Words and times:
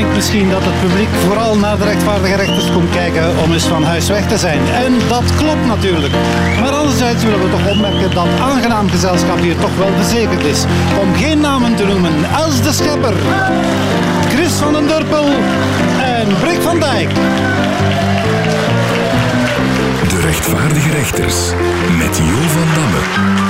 denkt 0.00 0.14
misschien 0.14 0.50
dat 0.50 0.64
het 0.64 0.80
publiek 0.80 1.08
vooral 1.26 1.56
naar 1.56 1.78
de 1.78 1.84
rechtvaardige 1.84 2.34
rechters 2.34 2.72
komt 2.72 2.90
kijken 2.90 3.38
om 3.42 3.52
eens 3.52 3.66
van 3.66 3.82
huis 3.82 4.08
weg 4.08 4.26
te 4.28 4.38
zijn. 4.38 4.60
En 4.84 4.92
dat 5.08 5.36
klopt 5.36 5.66
natuurlijk. 5.66 6.14
Maar 6.60 6.70
anderzijds 6.70 7.24
willen 7.24 7.42
we 7.42 7.50
toch 7.50 7.70
opmerken 7.70 8.14
dat 8.14 8.26
aangenaam 8.40 8.88
gezelschap 8.88 9.38
hier 9.38 9.58
toch 9.58 9.76
wel 9.76 9.92
verzekerd 9.96 10.44
is. 10.44 10.64
Om 11.00 11.14
geen 11.14 11.40
namen 11.40 11.74
te 11.74 11.84
noemen. 11.84 12.12
Els 12.32 12.62
de 12.62 12.72
Schepper, 12.72 13.14
Chris 14.28 14.52
van 14.52 14.72
den 14.72 14.86
Durpel 14.86 15.26
en 16.02 16.26
Brik 16.40 16.60
van 16.60 16.78
Dijk. 16.80 17.14
De 20.08 20.20
rechtvaardige 20.20 20.90
rechters 20.90 21.36
met 21.98 22.16
Jo 22.16 22.40
van 22.56 22.68
Damme. 22.74 23.43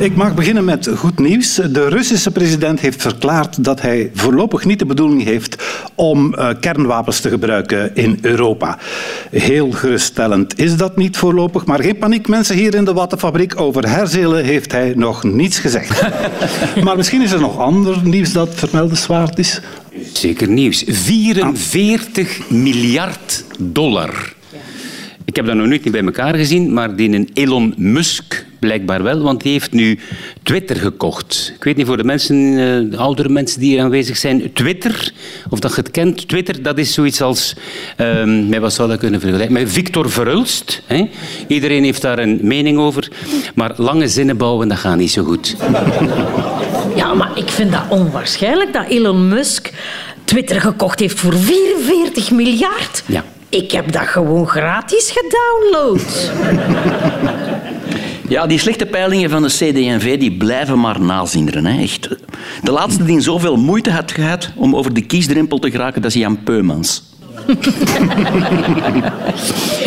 Ik 0.00 0.16
mag 0.16 0.34
beginnen 0.34 0.64
met 0.64 0.90
goed 0.96 1.18
nieuws. 1.18 1.54
De 1.54 1.88
Russische 1.88 2.30
president 2.30 2.80
heeft 2.80 3.02
verklaard 3.02 3.64
dat 3.64 3.80
hij 3.80 4.10
voorlopig 4.14 4.64
niet 4.64 4.78
de 4.78 4.86
bedoeling 4.86 5.24
heeft 5.24 5.62
om 5.94 6.34
uh, 6.34 6.48
kernwapens 6.60 7.20
te 7.20 7.28
gebruiken 7.28 7.94
in 7.94 8.18
Europa. 8.20 8.78
Heel 9.30 9.70
geruststellend 9.70 10.58
is 10.58 10.76
dat 10.76 10.96
niet 10.96 11.16
voorlopig, 11.16 11.66
maar 11.66 11.80
geen 11.80 11.98
paniek 11.98 12.28
mensen 12.28 12.56
hier 12.56 12.74
in 12.74 12.84
de 12.84 12.92
wattenfabriek. 12.92 13.60
Over 13.60 13.88
herzelen 13.88 14.44
heeft 14.44 14.72
hij 14.72 14.92
nog 14.96 15.24
niets 15.24 15.58
gezegd. 15.58 16.02
maar 16.84 16.96
misschien 16.96 17.22
is 17.22 17.32
er 17.32 17.40
nog 17.40 17.58
ander 17.58 17.96
nieuws 18.02 18.32
dat 18.32 18.54
vermeldenswaard 18.54 19.38
is. 19.38 19.60
Zeker 20.12 20.48
nieuws. 20.48 20.84
44 20.86 22.50
miljard 22.50 23.44
dollar. 23.58 24.32
Ik 25.24 25.36
heb 25.36 25.46
dat 25.46 25.54
nog 25.54 25.66
nooit 25.66 25.84
niet 25.84 25.92
bij 25.92 26.04
elkaar 26.04 26.34
gezien, 26.34 26.72
maar 26.72 26.96
die 26.96 27.28
Elon 27.32 27.74
Musk 27.76 28.48
blijkbaar 28.60 29.02
wel, 29.02 29.20
want 29.20 29.42
die 29.42 29.52
heeft 29.52 29.72
nu 29.72 29.98
Twitter 30.42 30.76
gekocht. 30.76 31.52
Ik 31.56 31.64
weet 31.64 31.76
niet 31.76 31.86
voor 31.86 31.96
de 31.96 32.04
mensen, 32.04 32.36
eh, 32.36 32.90
de 32.90 32.96
oudere 32.96 33.28
mensen 33.28 33.60
die 33.60 33.70
hier 33.70 33.82
aanwezig 33.82 34.16
zijn, 34.16 34.52
Twitter, 34.52 35.12
of 35.50 35.58
dat 35.58 35.74
je 35.74 35.80
het 35.80 35.90
kent. 35.90 36.28
Twitter, 36.28 36.62
dat 36.62 36.78
is 36.78 36.94
zoiets 36.94 37.20
als, 37.20 37.54
um, 37.96 38.48
met 38.48 38.60
wat 38.60 38.72
zou 38.72 38.88
dat 38.88 38.98
kunnen 38.98 39.20
vergelijken? 39.20 39.54
Met 39.54 39.72
Victor 39.72 40.10
Verhulst. 40.10 40.82
Hè? 40.86 41.08
Iedereen 41.46 41.84
heeft 41.84 42.02
daar 42.02 42.18
een 42.18 42.38
mening 42.42 42.78
over, 42.78 43.08
maar 43.54 43.72
lange 43.76 44.08
zinnen 44.08 44.36
bouwen, 44.36 44.68
dat 44.68 44.78
gaat 44.78 44.96
niet 44.96 45.10
zo 45.10 45.24
goed. 45.24 45.56
Ja, 46.96 47.14
maar 47.14 47.30
ik 47.34 47.48
vind 47.48 47.72
dat 47.72 47.82
onwaarschijnlijk 47.88 48.72
dat 48.72 48.86
Elon 48.88 49.28
Musk 49.28 49.70
Twitter 50.24 50.60
gekocht 50.60 51.00
heeft 51.00 51.20
voor 51.20 51.34
44 51.36 52.30
miljard. 52.30 53.02
Ja. 53.06 53.24
Ik 53.48 53.70
heb 53.70 53.92
dat 53.92 54.06
gewoon 54.06 54.48
gratis 54.48 55.12
gedownload. 55.14 56.30
Ja, 58.30 58.46
die 58.46 58.58
slechte 58.58 58.86
peilingen 58.86 59.30
van 59.30 59.42
de 59.42 59.48
CD&V 59.48 60.18
die 60.18 60.32
blijven 60.32 60.80
maar 60.80 61.00
nazinderen. 61.00 61.66
Hè. 61.66 61.82
Echt. 61.82 62.08
De 62.62 62.70
laatste 62.70 63.04
die 63.04 63.20
zoveel 63.20 63.56
moeite 63.56 63.90
had 63.90 64.12
gehad 64.12 64.50
om 64.56 64.76
over 64.76 64.94
de 64.94 65.00
kiesdrempel 65.00 65.58
te 65.58 65.70
geraken, 65.70 66.02
dat 66.02 66.10
is 66.10 66.20
Jan 66.20 66.42
Peumans. 66.42 67.02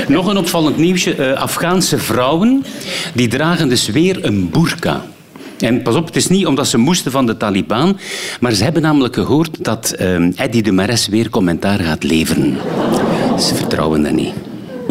Nog 0.07 0.27
een 0.27 0.37
opvallend 0.37 0.77
nieuwsje. 0.77 1.17
Uh, 1.17 1.33
Afghaanse 1.33 1.97
vrouwen 1.97 2.63
die 3.13 3.27
dragen 3.27 3.69
dus 3.69 3.87
weer 3.87 4.25
een 4.25 4.49
burka. 4.49 5.05
En 5.59 5.81
pas 5.81 5.95
op, 5.95 6.05
het 6.05 6.15
is 6.15 6.27
niet 6.27 6.45
omdat 6.45 6.67
ze 6.67 6.77
moesten 6.77 7.11
van 7.11 7.25
de 7.25 7.37
Taliban, 7.37 7.97
maar 8.39 8.51
ze 8.51 8.63
hebben 8.63 8.81
namelijk 8.81 9.13
gehoord 9.13 9.63
dat 9.63 9.95
uh, 9.99 10.39
Eddie 10.39 10.63
de 10.63 10.71
Mares 10.71 11.07
weer 11.07 11.29
commentaar 11.29 11.79
gaat 11.79 12.03
leveren. 12.03 12.57
Ze 13.39 13.55
vertrouwen 13.55 14.03
dat 14.03 14.11
niet. 14.11 14.33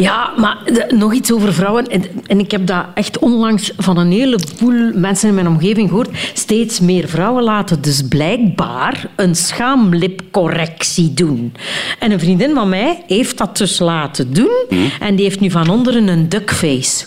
Ja, 0.03 0.33
maar 0.37 0.57
nog 0.89 1.13
iets 1.13 1.31
over 1.31 1.53
vrouwen. 1.53 1.87
En, 1.87 2.03
en, 2.27 2.39
ik 2.39 2.51
heb 2.51 2.67
dat 2.67 2.85
echt 2.93 3.19
onlangs 3.19 3.71
van 3.77 3.97
een 3.97 4.11
heleboel 4.11 4.91
mensen 4.93 5.29
in 5.29 5.35
mijn 5.35 5.47
omgeving 5.47 5.89
gehoord. 5.89 6.09
Steeds 6.33 6.79
meer 6.79 7.07
vrouwen 7.07 7.43
laten 7.43 7.81
dus 7.81 8.01
blijkbaar 8.09 9.09
een 9.15 9.35
schaamlipcorrectie 9.35 11.13
doen. 11.13 11.53
En 11.99 12.11
een 12.11 12.19
vriendin 12.19 12.53
van 12.53 12.69
mij 12.69 13.03
heeft 13.07 13.37
dat 13.37 13.57
dus 13.57 13.79
laten 13.79 14.33
doen. 14.33 14.65
Hm? 14.69 14.75
En 14.99 15.15
die 15.15 15.25
heeft 15.25 15.39
nu 15.39 15.51
van 15.51 15.69
onderen 15.69 16.07
een 16.07 16.29
duckface. 16.29 17.05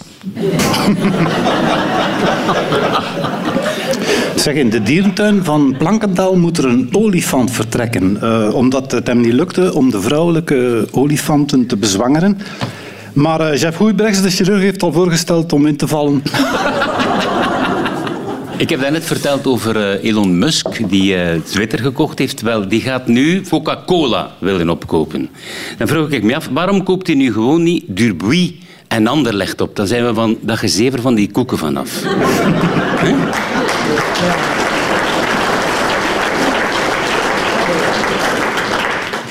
Zeg, 4.37 4.55
in 4.55 4.71
de 4.71 4.83
dierentuin 4.83 5.45
van 5.45 5.75
Blankendaal 5.79 6.37
moet 6.37 6.59
er 6.59 6.65
een 6.65 6.89
olifant 6.93 7.51
vertrekken. 7.51 8.19
Uh, 8.23 8.55
omdat 8.55 8.93
het 8.93 9.07
hem 9.07 9.21
niet 9.21 9.33
lukte 9.33 9.75
om 9.75 9.91
de 9.91 10.01
vrouwelijke 10.01 10.89
olifanten 10.91 11.67
te 11.67 11.77
bezwangeren. 11.77 12.39
Maar 13.17 13.53
uh, 13.53 13.61
Jeff 13.61 13.77
Goeibrechts, 13.77 14.23
de 14.23 14.31
chirurg, 14.31 14.61
heeft 14.61 14.83
al 14.83 14.93
voorgesteld 14.93 15.53
om 15.53 15.67
in 15.67 15.77
te 15.77 15.89
vallen. 15.89 16.23
Ik 18.57 18.71
heb 18.71 18.91
net 18.91 19.05
verteld 19.05 19.47
over 19.47 19.77
uh, 19.77 20.05
Elon 20.05 20.39
Musk, 20.39 20.89
die 20.89 21.17
uh, 21.17 21.41
Twitter 21.45 21.79
gekocht 21.79 22.19
heeft. 22.19 22.41
Wel, 22.41 22.69
die 22.69 22.81
gaat 22.81 23.07
nu 23.07 23.43
Coca-Cola 23.49 24.31
willen 24.39 24.71
opkopen. 24.71 25.29
Dan 25.79 25.89
vroeg 25.89 26.11
ik 26.11 26.23
me 26.23 26.37
af, 26.37 26.49
waarom 26.53 26.83
koopt 26.83 27.07
hij 27.07 27.17
nu 27.17 27.33
gewoon 27.33 27.63
niet 27.63 27.85
Durbuy 27.87 28.57
en 28.89 29.07
Anderlecht 29.07 29.61
op? 29.61 29.77
Dan 29.77 29.87
zijn 29.87 30.07
we 30.07 30.15
van 30.15 30.39
dat 30.41 30.59
gezever 30.59 31.01
van 31.01 31.15
die 31.15 31.31
koeken 31.31 31.59
vanaf. 31.59 32.03
huh? 33.03 33.17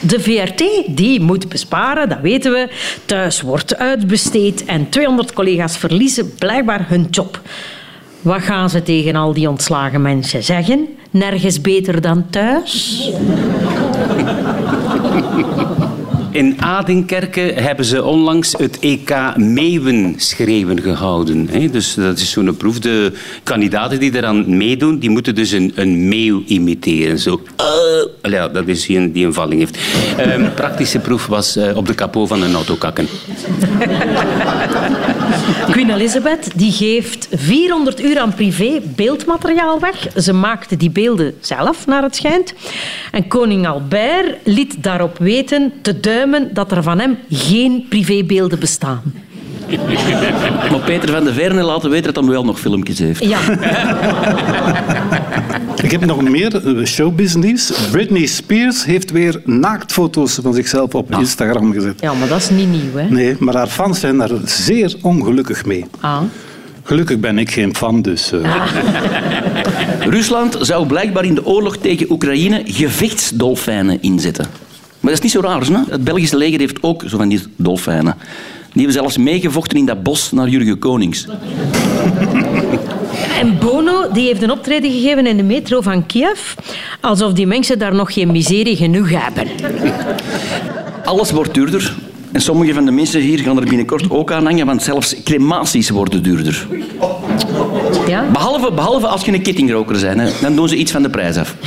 De 0.08 0.20
VRT 0.20 0.64
die 0.98 1.22
moet 1.22 1.50
besparen, 1.50 2.10
dat 2.10 2.20
weten 2.22 2.52
we. 2.52 2.70
Thuis 3.06 3.42
wordt 3.42 3.78
uitbesteed 3.78 4.66
en 4.66 4.90
200 4.90 5.34
collega's 5.34 5.78
verliezen 5.78 6.34
blijkbaar 6.36 6.86
hun 6.90 7.08
job. 7.12 7.42
Wat 8.22 8.42
gaan 8.42 8.70
ze 8.70 8.84
tegen 8.84 9.16
al 9.16 9.34
die 9.34 9.50
ontslagen 9.50 10.02
mensen 10.02 10.44
zeggen? 10.44 10.88
Nergens 11.12 11.62
beter 11.62 12.02
dan 12.02 12.26
thuis? 12.30 13.02
In 16.36 16.62
Adinkerken 16.62 17.64
hebben 17.64 17.86
ze 17.86 18.04
onlangs 18.04 18.54
het 18.58 18.80
EK 18.80 19.36
Meeuwen 19.36 20.14
schreeuwen 20.18 20.82
gehouden. 20.82 21.72
Dus 21.72 21.94
dat 21.94 22.18
is 22.18 22.32
zo'n 22.32 22.58
proef. 22.58 22.80
De 22.80 23.12
kandidaten 23.44 24.00
die 24.00 24.16
eraan 24.16 24.58
meedoen, 24.58 25.00
die 25.00 25.10
moeten 25.10 25.36
dus 25.36 25.52
een, 25.52 25.72
een 25.76 26.08
meeuw 26.08 26.44
imiteren. 26.46 27.20
Zo. 27.20 27.42
Uh, 28.24 28.32
ja, 28.32 28.48
dat 28.48 28.68
is 28.68 28.86
die 28.86 28.98
een, 28.98 29.12
die 29.12 29.26
een 29.26 29.34
valling 29.34 29.60
heeft. 29.60 29.78
Um, 30.20 30.54
praktische 30.54 31.00
proef 31.00 31.26
was 31.26 31.58
uh, 31.58 31.78
op 31.78 31.88
de 31.88 31.96
kapot 31.96 32.28
van 32.28 32.42
een 32.42 32.54
auto 32.54 32.76
kakken. 32.76 33.08
Queen 35.72 35.90
Elizabeth 35.90 36.52
die 36.56 36.72
geeft 36.72 37.28
400 37.32 38.02
uur 38.04 38.20
aan 38.20 38.34
privé 38.34 38.82
beeldmateriaal 38.96 39.80
weg. 39.80 40.08
Ze 40.16 40.34
maakte 40.34 40.78
die 40.78 40.90
beelden 40.90 41.34
zelf, 41.40 41.86
naar 41.86 42.04
het 42.04 42.16
schijnt. 42.16 42.54
En 43.12 43.28
koning 43.28 43.68
Albert 43.68 44.38
liet 44.44 44.84
daarop 44.84 45.18
weten 45.18 45.74
te 45.82 46.00
duimen 46.00 46.25
dat 46.52 46.72
er 46.72 46.84
van 46.84 47.00
hem 47.00 47.18
geen 47.30 47.86
privébeelden 47.90 48.60
bestaan. 48.60 49.02
Maar 50.72 50.80
Peter 50.86 51.10
van 51.10 51.24
de 51.24 51.34
Verne 51.34 51.64
laten 51.64 51.90
weten 51.90 52.14
dat 52.14 52.24
hij 52.24 52.34
wel 52.34 52.46
nog 52.46 52.60
filmpjes 52.60 53.00
heeft. 53.00 53.26
Ja. 53.26 53.40
Ik 55.84 55.92
heb 55.92 56.06
nog 56.06 56.22
meer 56.22 56.78
eh, 56.78 56.86
showbusiness. 56.86 57.72
Britney 57.92 58.26
Spears 58.26 58.86
heeft 58.86 59.12
weer 59.12 59.42
naaktfoto's 59.44 60.40
van 60.42 60.54
zichzelf 60.54 60.96
op 60.96 61.12
Instagram 61.12 61.74
gezet. 61.74 62.02
Ja, 62.02 62.14
maar 62.14 62.28
dat 62.28 62.38
is 62.38 62.50
niet 62.50 62.70
nieuw, 62.70 62.96
hè? 62.96 63.10
Nee, 63.10 63.36
maar 63.40 63.56
haar 63.56 63.68
fans 63.68 64.00
zijn 64.00 64.18
daar 64.18 64.32
zeer 64.46 64.96
ongelukkig 65.02 65.66
mee. 65.66 65.86
Ah. 66.00 66.22
Gelukkig 66.84 67.20
ben 67.20 67.38
ik 67.38 67.52
geen 67.52 67.76
fan, 67.76 68.02
dus... 68.02 68.32
Uh... 68.34 68.66
Rusland 70.00 70.58
zou 70.62 70.88
blijkbaar 70.88 71.26
in 71.26 71.36
de 71.36 71.46
oorlog 71.46 71.78
tegen 71.78 72.12
Oekraïne 72.12 72.62
gevechtsdolfijnen 72.66 74.02
inzetten. 74.02 74.46
Maar 75.06 75.14
dat 75.14 75.24
is 75.24 75.34
niet 75.34 75.44
zo 75.44 75.50
raar. 75.50 75.66
Hè? 75.66 75.92
Het 75.92 76.04
Belgische 76.04 76.38
leger 76.38 76.60
heeft 76.60 76.84
ook 76.84 77.04
zo 77.08 77.18
van 77.18 77.30
die 77.30 77.42
dolfijnen. 77.56 78.16
Die 78.74 78.84
hebben 78.84 78.94
zelfs 78.94 79.18
meegevochten 79.18 79.78
in 79.78 79.86
dat 79.86 80.04
bos 80.04 80.32
naar 80.32 80.50
Jurgen 80.50 80.80
Konings. 80.80 81.28
En 83.40 83.58
Bono 83.60 84.12
die 84.14 84.28
heeft 84.28 84.42
een 84.42 84.52
optreden 84.52 84.92
gegeven 84.92 85.28
in 85.28 85.38
de 85.38 85.44
metro 85.44 85.82
van 85.82 86.06
Kiev, 86.06 86.54
alsof 87.02 87.34
die 87.34 87.48
mensen 87.48 87.80
daar 87.80 87.96
nog 87.96 88.14
geen 88.14 88.32
miserie 88.32 88.76
genoeg 88.76 89.10
hebben. 89.10 89.48
Alles 91.04 91.32
wordt 91.32 91.54
duurder. 91.54 91.96
En 92.32 92.42
sommige 92.42 92.74
van 92.74 92.86
de 92.86 92.92
mensen 92.92 93.22
hier 93.22 93.40
gaan 93.40 93.58
er 93.58 93.64
binnenkort 93.64 94.10
ook 94.10 94.32
aan 94.32 94.46
hangen, 94.46 94.66
want 94.66 94.84
zelfs 94.84 95.16
crematies 95.24 95.90
worden 95.90 96.24
duurder. 96.24 96.68
Ja? 98.08 98.26
Behalve, 98.32 98.72
behalve 98.72 99.08
als 99.08 99.26
je 99.26 99.34
een 99.34 99.42
kettingroker 99.42 100.00
bent, 100.02 100.20
hè. 100.20 100.30
dan 100.42 100.56
doen 100.56 100.70
ze 100.70 100.76
iets 100.76 100.92
van 100.92 101.02
de 101.02 101.10
prijs 101.10 101.38
af. 101.38 101.56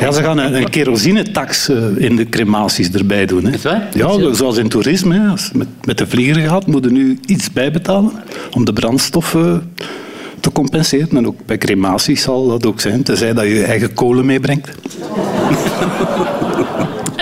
Ja, 0.00 0.12
ze 0.12 0.22
gaan 0.22 0.38
een, 0.38 0.54
een 0.54 0.70
kerosinetax 0.70 1.68
eh, 1.68 1.76
in 1.96 2.16
de 2.16 2.28
crematies 2.28 2.90
erbij 2.90 3.26
doen. 3.26 3.44
Hè. 3.44 3.78
Ja, 3.92 4.34
zoals 4.34 4.56
in 4.56 4.68
toerisme. 4.68 5.14
Hè. 5.14 5.28
Als 5.28 5.48
je 5.52 5.58
met, 5.58 5.68
met 5.84 5.98
de 5.98 6.06
vlieger 6.06 6.48
gaat, 6.48 6.66
moeten 6.66 6.92
nu 6.92 7.18
iets 7.26 7.52
bijbetalen 7.52 8.12
om 8.52 8.64
de 8.64 8.72
brandstoffen 8.72 9.72
te 10.40 10.52
compenseren. 10.52 11.16
En 11.16 11.26
ook 11.26 11.46
bij 11.46 11.58
crematies 11.58 12.22
zal 12.22 12.48
dat 12.48 12.66
ook 12.66 12.80
zijn, 12.80 13.02
tenzij 13.02 13.32
dat 13.32 13.44
je 13.44 13.54
je 13.54 13.64
eigen 13.64 13.94
kolen 13.94 14.26
meebrengt. 14.26 14.70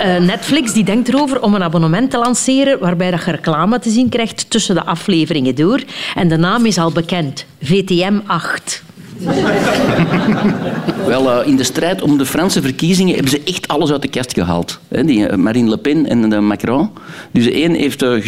Uh, 0.05 0.17
Netflix 0.17 0.73
die 0.73 0.83
denkt 0.83 1.07
erover 1.07 1.41
om 1.41 1.53
een 1.53 1.63
abonnement 1.63 2.11
te 2.11 2.17
lanceren 2.17 2.79
waarbij 2.79 3.11
dat 3.11 3.25
je 3.25 3.31
reclame 3.31 3.79
te 3.79 3.89
zien 3.89 4.09
krijgt 4.09 4.49
tussen 4.49 4.75
de 4.75 4.83
afleveringen 4.83 5.55
door. 5.55 5.83
En 6.15 6.27
de 6.27 6.37
naam 6.37 6.65
is 6.65 6.77
al 6.77 6.91
bekend. 6.91 7.45
VTM 7.61 8.19
8. 8.25 8.83
Wel, 11.07 11.31
eh, 11.31 11.47
in 11.47 11.55
de 11.55 11.63
strijd 11.63 12.01
om 12.01 12.17
de 12.17 12.25
Franse 12.25 12.61
verkiezingen 12.61 13.13
hebben 13.13 13.31
ze 13.31 13.41
echt 13.45 13.67
alles 13.67 13.91
uit 13.91 14.01
de 14.01 14.07
kast 14.07 14.33
gehaald. 14.33 14.79
Die, 14.89 15.27
eh, 15.27 15.37
Marine 15.37 15.69
Le 15.69 15.77
Pen 15.77 16.05
en 16.05 16.29
de 16.29 16.39
Macron. 16.39 16.89
Dus 17.31 17.43
de 17.43 17.63
een 17.63 17.75
heeft 17.75 18.03
uh, 18.03 18.23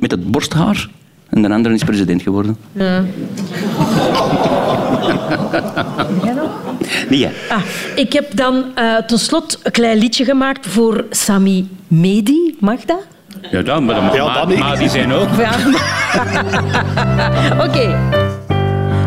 met 0.00 0.10
het 0.10 0.30
borsthaar 0.30 0.88
en 1.28 1.42
de 1.42 1.50
andere 1.50 1.74
is 1.74 1.84
president 1.84 2.22
geworden. 2.22 2.56
Ja. 2.72 3.04
Nee, 7.08 7.18
ja. 7.18 7.30
Ah, 7.48 7.62
ik 7.94 8.12
heb 8.12 8.36
dan 8.36 8.54
uh, 8.78 8.96
ten 8.96 9.18
een 9.62 9.72
klein 9.72 9.98
liedje 9.98 10.24
gemaakt 10.24 10.66
voor 10.66 11.04
Sami 11.10 11.68
Medi. 11.88 12.56
Mag 12.60 12.80
dat? 12.84 13.06
Ja, 13.50 13.62
dan, 13.62 13.84
maar, 13.84 13.94
dan, 13.94 14.04
Ja, 14.14 14.24
maar, 14.24 14.34
dan 14.34 14.48
niet. 14.48 14.58
maar 14.58 14.78
die 14.78 14.88
zijn 14.88 15.12
ook. 15.12 15.28
Ja. 15.38 15.50
Oké. 17.66 17.98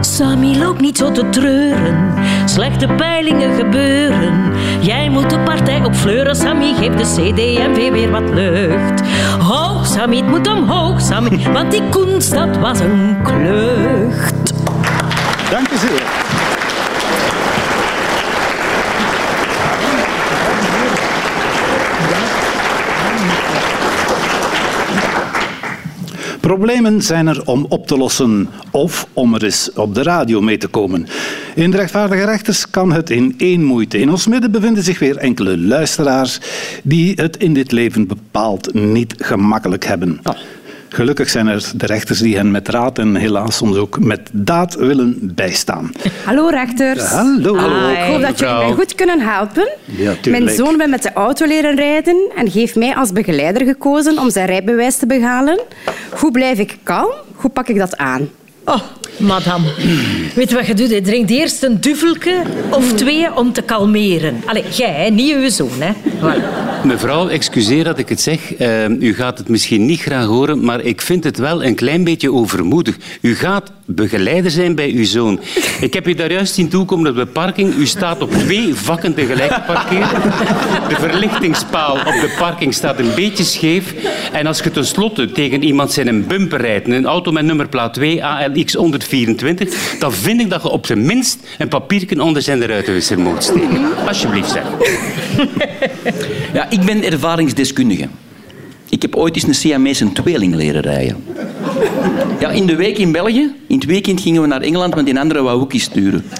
Sammy, 0.02 0.58
loop 0.58 0.80
niet 0.80 0.98
zo 0.98 1.12
te 1.12 1.30
treuren. 1.30 2.14
Slechte 2.46 2.88
peilingen 2.88 3.56
gebeuren. 3.56 4.52
Jij 4.80 5.10
moet 5.10 5.30
de 5.30 5.40
partij 5.40 5.84
opfleuren. 5.84 6.36
Sammy, 6.36 6.74
geef 6.74 6.94
de 6.96 7.04
CD&V 7.04 7.92
weer 7.92 8.12
wat 8.12 8.30
lucht. 8.30 9.02
Hoog, 9.40 9.86
Sammy, 9.86 10.18
het 10.18 10.28
moet 10.28 10.48
omhoog, 10.48 11.02
Sammy. 11.02 11.52
Want 11.54 11.72
die 11.72 11.82
Koens, 11.90 12.30
dat 12.30 12.58
was 12.58 12.80
een 12.80 13.18
klucht. 13.24 14.54
Dank 15.50 15.70
u 15.72 15.78
zeer. 15.78 15.99
Problemen 26.56 27.02
zijn 27.02 27.28
er 27.28 27.46
om 27.46 27.66
op 27.70 27.88
te 27.88 27.98
lossen 27.98 28.50
of 28.72 29.08
om 29.14 29.34
er 29.34 29.44
eens 29.44 29.74
op 29.74 29.96
de 29.96 30.04
radio 30.04 30.42
mee 30.42 30.58
te 30.58 30.68
komen. 30.68 31.08
In 31.56 31.72
de 31.72 31.78
rechtvaardige 31.78 32.26
rechters 32.26 32.70
kan 32.70 32.92
het 32.92 33.10
in 33.10 33.34
één 33.38 33.64
moeite. 33.64 33.98
In 33.98 34.10
ons 34.10 34.28
midden 34.28 34.52
bevinden 34.52 34.84
zich 34.84 35.00
weer 35.00 35.18
enkele 35.18 35.58
luisteraars 35.58 36.40
die 36.84 37.14
het 37.16 37.38
in 37.38 37.54
dit 37.54 37.72
leven 37.72 38.08
bepaald 38.08 38.74
niet 38.74 39.16
gemakkelijk 39.18 39.86
hebben. 39.86 40.20
Gelukkig 40.90 41.30
zijn 41.30 41.48
er 41.48 41.72
de 41.76 41.86
rechters 41.86 42.20
die 42.20 42.36
hen 42.36 42.52
met 42.52 42.68
raad 42.68 42.98
en 43.00 43.16
helaas 43.16 43.56
soms 43.56 43.78
ook 43.78 44.00
met 44.00 44.30
daad 44.32 44.76
willen 44.76 45.32
bijstaan. 45.36 45.92
Hallo 46.24 46.48
rechters. 46.48 47.04
Hallo. 47.04 47.56
Ik 47.90 47.98
hoop 47.98 48.22
dat 48.22 48.40
jullie 48.40 48.56
mij 48.56 48.72
goed 48.72 48.96
kunnen 48.96 49.20
helpen. 49.20 49.70
Ja, 49.86 50.14
tuurlijk. 50.22 50.44
Mijn 50.44 50.58
zoon 50.58 50.78
wil 50.78 50.88
met 50.88 51.04
de 51.04 51.14
auto 51.14 51.46
leren 51.46 51.76
rijden 51.76 52.32
en 52.36 52.52
heeft 52.52 52.76
mij 52.76 52.96
als 52.96 53.12
begeleider 53.12 53.66
gekozen 53.66 54.20
om 54.20 54.30
zijn 54.30 54.46
rijbewijs 54.46 54.98
te 54.98 55.06
behalen. 55.06 55.60
Hoe 56.20 56.32
blijf 56.32 56.60
ik 56.60 56.78
kalm? 56.84 57.14
Hoe 57.34 57.50
pak 57.50 57.68
ik 57.68 57.78
dat 57.78 57.98
aan? 57.98 58.30
Oh, 58.70 58.82
madame. 59.18 59.66
Weet 60.36 60.54
wat 60.54 60.68
je 60.68 60.74
doet? 60.74 60.90
Je 60.90 61.02
drinkt 61.02 61.30
eerst 61.30 61.64
een 61.64 61.82
duvelke 61.82 62.42
of 62.72 62.94
twee 62.94 63.36
om 63.36 63.54
te 63.54 63.62
kalmeren. 63.62 64.42
Allee, 64.46 64.64
jij, 64.72 65.10
niet 65.10 65.34
uw 65.36 65.50
zoon. 65.50 65.82
Hè. 65.82 65.92
Voilà. 65.94 66.60
Mevrouw, 66.86 67.28
excuseer 67.28 67.84
dat 67.84 67.98
ik 67.98 68.10
het 68.10 68.22
zeg. 68.22 68.54
Eh, 68.56 68.90
u 68.90 69.16
gaat 69.16 69.38
het 69.38 69.48
misschien 69.48 69.86
niet 69.86 70.00
graag 70.02 70.26
horen, 70.26 70.64
maar 70.66 70.82
ik 70.82 71.02
vind 71.02 71.24
het 71.24 71.38
wel 71.38 71.64
een 71.64 71.76
klein 71.76 72.04
beetje 72.04 72.34
overmoedig. 72.34 72.98
U 73.22 73.36
gaat 73.36 73.72
begeleider 73.96 74.52
zijn 74.52 74.76
bij 74.76 74.92
uw 74.92 75.06
zoon. 75.06 75.40
Ik 75.82 75.94
heb 75.94 76.08
u 76.08 76.14
daar 76.14 76.32
juist 76.32 76.54
zien 76.54 76.70
toekomen 76.70 77.10
op 77.10 77.16
de 77.16 77.26
parking. 77.26 77.76
U 77.76 77.86
staat 77.86 78.22
op 78.22 78.32
twee 78.32 78.76
vakken 78.76 79.14
tegelijk 79.14 79.54
geparkeerd. 79.54 80.10
De 80.90 80.96
verlichtingspaal 80.96 81.94
op 81.94 82.14
de 82.22 82.36
parking 82.38 82.74
staat 82.74 83.00
een 83.00 83.12
beetje 83.16 83.44
scheef. 83.44 83.94
En 84.32 84.48
als 84.48 84.60
je 84.60 84.72
tenslotte 84.72 85.32
tegen 85.32 85.64
iemand 85.64 85.92
zijn 85.92 86.08
een 86.08 86.28
bumper 86.28 86.62
rijdt, 86.62 86.88
een 86.88 87.06
auto 87.06 87.32
met 87.32 87.46
nummerplaat 87.46 87.94
2 87.94 88.26
ALX 88.26 88.74
124, 88.74 89.98
dan 90.00 90.14
vind 90.14 90.42
ik 90.42 90.50
dat 90.50 90.64
je 90.64 90.70
op 90.70 90.86
zijn 90.86 91.06
minst 91.06 91.40
een 91.58 91.68
papiertje 91.68 92.24
onder 92.24 92.42
zijn 92.42 92.66
ruitenwisser 92.66 93.20
moet 93.20 93.44
steken. 93.44 94.08
Alsjeblieft, 94.08 94.52
zeg. 94.52 94.64
Ja, 96.54 96.70
ik 96.70 96.82
ben 96.82 97.04
ervaringsdeskundige. 97.04 98.08
Ik 98.90 99.02
heb 99.02 99.16
ooit 99.16 99.36
eens 99.36 99.48
een 99.48 99.56
Siamese 99.56 100.12
tweeling 100.12 100.56
leren 100.56 100.82
rijden. 100.82 101.24
Ja, 102.40 102.50
in 102.50 102.66
de 102.66 102.76
week 102.76 102.98
in 102.98 103.12
België. 103.12 103.56
In 103.68 103.76
het 103.76 103.86
weekend 103.86 104.22
gingen 104.22 104.42
we 104.42 104.48
naar 104.48 104.62
Engeland, 104.62 104.94
want 104.94 105.06
die 105.06 105.20
andere 105.20 105.42
wou 105.42 105.62
ook 105.62 105.74
eens 105.74 105.84
sturen. 105.84 106.24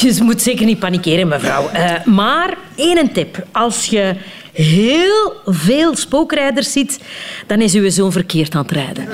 Je 0.00 0.18
moet 0.22 0.42
zeker 0.42 0.66
niet 0.66 0.78
panikeren, 0.78 1.28
mevrouw. 1.28 1.68
Eh, 1.68 2.04
maar 2.04 2.54
één 2.74 3.12
tip. 3.12 3.46
Als 3.52 3.86
je 3.86 4.14
heel 4.52 5.32
veel 5.44 5.96
spookrijders 5.96 6.72
ziet, 6.72 7.00
dan 7.46 7.60
is 7.60 7.74
uw 7.74 7.90
zoon 7.90 8.12
verkeerd 8.12 8.54
aan 8.54 8.62
het 8.62 8.70
rijden. 8.70 9.08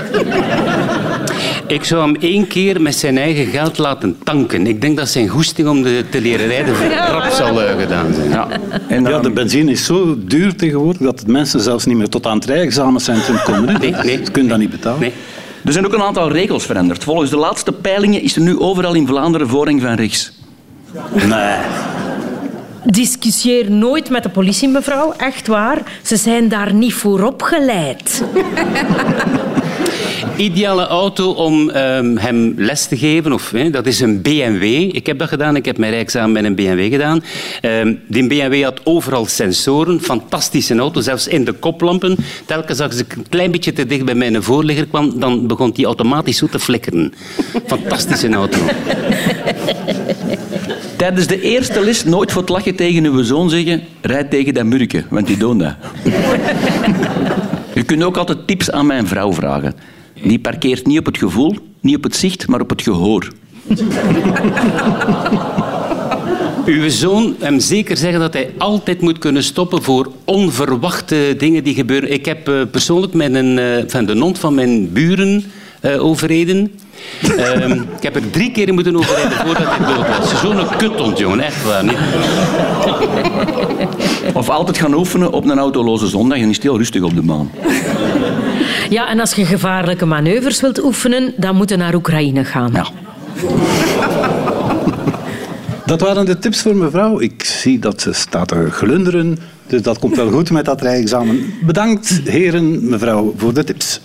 Ik 1.66 1.84
zou 1.84 2.02
hem 2.02 2.16
één 2.20 2.46
keer 2.46 2.80
met 2.82 2.94
zijn 2.94 3.18
eigen 3.18 3.46
geld 3.46 3.78
laten 3.78 4.16
tanken. 4.24 4.66
Ik 4.66 4.80
denk 4.80 4.96
dat 4.96 5.08
zijn 5.08 5.28
goesting 5.28 5.68
om 5.68 5.82
de, 5.82 6.04
te 6.10 6.20
leren 6.20 6.46
rijden 6.46 6.74
rap 7.10 7.30
zal 7.32 7.56
gedaan 7.78 8.14
zijn. 8.14 8.30
Ja. 8.30 8.48
En 8.88 9.02
Ja, 9.02 9.10
dan- 9.10 9.22
de 9.22 9.30
benzine 9.30 9.70
is 9.70 9.84
zo 9.84 10.16
duur 10.18 10.56
tegenwoordig 10.56 11.00
dat 11.02 11.26
mensen 11.26 11.60
zelfs 11.60 11.84
niet 11.84 11.96
meer 11.96 12.08
tot 12.08 12.26
aan 12.26 12.34
het 12.36 12.44
rijexamencentrum 12.44 13.38
komen. 13.44 13.68
hè. 13.68 13.78
Nee, 13.78 13.90
nee. 13.90 14.20
Ze 14.24 14.30
kunnen 14.30 14.50
dat 14.50 14.58
niet 14.60 14.70
betalen. 14.70 15.00
Nee. 15.00 15.12
Er 15.64 15.72
zijn 15.72 15.86
ook 15.86 15.92
een 15.92 16.02
aantal 16.02 16.32
regels 16.32 16.64
veranderd. 16.66 17.04
Volgens 17.04 17.30
de 17.30 17.36
laatste 17.36 17.72
peilingen 17.72 18.22
is 18.22 18.36
er 18.36 18.42
nu 18.42 18.58
overal 18.58 18.94
in 18.94 19.06
Vlaanderen 19.06 19.48
voorrang 19.48 19.80
van 19.82 19.94
rechts. 19.94 20.32
Nee. 21.28 21.56
Discussieer 22.84 23.70
nooit 23.70 24.10
met 24.10 24.22
de 24.22 24.28
politie, 24.28 24.68
mevrouw. 24.68 25.12
Echt 25.16 25.46
waar. 25.46 25.78
Ze 26.02 26.16
zijn 26.16 26.48
daar 26.48 26.74
niet 26.74 26.94
voor 26.94 27.22
opgeleid. 27.22 28.22
Ideale 30.42 30.86
auto 30.86 31.30
om 31.30 31.70
ehm, 31.70 32.16
hem 32.16 32.54
les 32.56 32.86
te 32.86 32.96
geven, 32.96 33.32
of, 33.32 33.50
hè, 33.50 33.70
dat 33.70 33.86
is 33.86 34.00
een 34.00 34.22
BMW. 34.22 34.64
Ik 34.94 35.06
heb 35.06 35.18
dat 35.18 35.28
gedaan, 35.28 35.56
ik 35.56 35.64
heb 35.64 35.78
mijn 35.78 35.92
rijexamen 35.92 36.32
met 36.32 36.44
een 36.44 36.54
BMW 36.54 36.90
gedaan. 36.90 37.24
Ehm, 37.60 37.94
die 38.06 38.26
BMW 38.26 38.62
had 38.62 38.80
overal 38.84 39.26
sensoren, 39.26 40.00
fantastische 40.00 40.78
auto, 40.78 41.00
zelfs 41.00 41.28
in 41.28 41.44
de 41.44 41.52
koplampen. 41.52 42.16
Telkens 42.46 42.80
als 42.80 42.98
ik 42.98 43.12
een 43.16 43.26
klein 43.28 43.50
beetje 43.50 43.72
te 43.72 43.86
dicht 43.86 44.04
bij 44.04 44.14
mijn 44.14 44.42
voorligger 44.42 44.86
kwam, 44.86 45.20
dan 45.20 45.46
begon 45.46 45.70
die 45.70 45.86
automatisch 45.86 46.36
zo 46.36 46.46
te 46.46 46.58
flikkeren. 46.58 47.14
Fantastische 47.66 48.32
auto. 48.32 48.58
Tijdens 50.96 51.26
de 51.26 51.40
eerste 51.40 51.84
les 51.84 52.04
nooit 52.04 52.32
voor 52.32 52.40
het 52.40 52.50
lachen 52.50 52.76
tegen 52.76 53.04
uw 53.04 53.22
zoon 53.22 53.50
zeggen... 53.50 53.82
Rijd 54.00 54.30
tegen 54.30 54.54
dat 54.54 54.64
murken, 54.64 55.06
want 55.10 55.26
die 55.26 55.36
doen 55.36 55.58
dat. 55.58 55.74
U 57.74 57.82
kunt 57.82 58.02
ook 58.02 58.16
altijd 58.16 58.46
tips 58.46 58.70
aan 58.70 58.86
mijn 58.86 59.06
vrouw 59.06 59.32
vragen. 59.32 59.74
Die 60.22 60.38
parkeert 60.38 60.86
niet 60.86 60.98
op 60.98 61.06
het 61.06 61.18
gevoel, 61.18 61.56
niet 61.80 61.96
op 61.96 62.02
het 62.02 62.16
zicht, 62.16 62.48
maar 62.48 62.60
op 62.60 62.70
het 62.70 62.82
gehoor. 62.82 63.28
Uw 66.66 66.88
zoon 66.88 67.34
hem 67.38 67.60
zeker 67.60 67.96
zeggen 67.96 68.20
dat 68.20 68.32
hij 68.32 68.50
altijd 68.58 69.00
moet 69.00 69.18
kunnen 69.18 69.42
stoppen 69.42 69.82
voor 69.82 70.12
onverwachte 70.24 71.34
dingen 71.38 71.64
die 71.64 71.74
gebeuren. 71.74 72.12
Ik 72.12 72.24
heb 72.24 72.48
eh, 72.48 72.54
persoonlijk 72.70 73.14
met 73.14 73.34
een, 73.34 73.58
eh, 73.58 73.84
van 73.86 74.04
de 74.04 74.18
hond 74.18 74.38
van 74.38 74.54
mijn 74.54 74.92
buren 74.92 75.44
eh, 75.80 76.04
overreden. 76.04 76.72
Ehm, 77.36 77.72
ik 77.72 78.02
heb 78.02 78.14
er 78.14 78.30
drie 78.30 78.50
keer 78.50 78.74
moeten 78.74 78.96
overrijden 78.96 79.46
voordat 79.46 79.66
hij 79.68 79.94
dood 79.94 80.18
was. 80.18 80.40
Zo'n 80.40 80.76
kuthond, 80.76 81.18
jongen. 81.18 81.40
Echt 81.40 81.64
waar. 81.64 81.84
Niet? 81.84 81.98
Of 84.34 84.48
altijd 84.48 84.78
gaan 84.78 84.94
oefenen 84.94 85.32
op 85.32 85.44
een 85.44 85.58
autoloze 85.58 86.06
zondag 86.06 86.38
en 86.38 86.48
is 86.48 86.54
het 86.54 86.64
heel 86.64 86.76
rustig 86.76 87.02
op 87.02 87.14
de 87.14 87.22
baan. 87.22 87.50
Ja, 88.92 89.08
en 89.08 89.20
als 89.20 89.34
je 89.34 89.44
gevaarlijke 89.44 90.06
manoeuvres 90.06 90.60
wilt 90.60 90.84
oefenen, 90.84 91.34
dan 91.36 91.56
moet 91.56 91.70
je 91.70 91.76
naar 91.76 91.94
Oekraïne 91.94 92.44
gaan. 92.44 92.72
Ja. 92.72 92.86
Dat 95.86 96.00
waren 96.00 96.26
de 96.26 96.38
tips 96.38 96.60
voor 96.62 96.76
mevrouw. 96.76 97.20
Ik 97.20 97.44
zie 97.44 97.78
dat 97.78 98.00
ze 98.00 98.12
staat 98.12 98.48
te 98.48 98.70
glunderen. 98.70 99.38
Dus 99.66 99.82
dat 99.82 99.98
komt 99.98 100.16
wel 100.16 100.30
goed 100.30 100.50
met 100.50 100.64
dat 100.64 100.80
rijexamen. 100.80 101.54
Bedankt, 101.62 102.20
heren, 102.24 102.88
mevrouw, 102.88 103.34
voor 103.36 103.54
de 103.54 103.64
tips. 103.64 104.00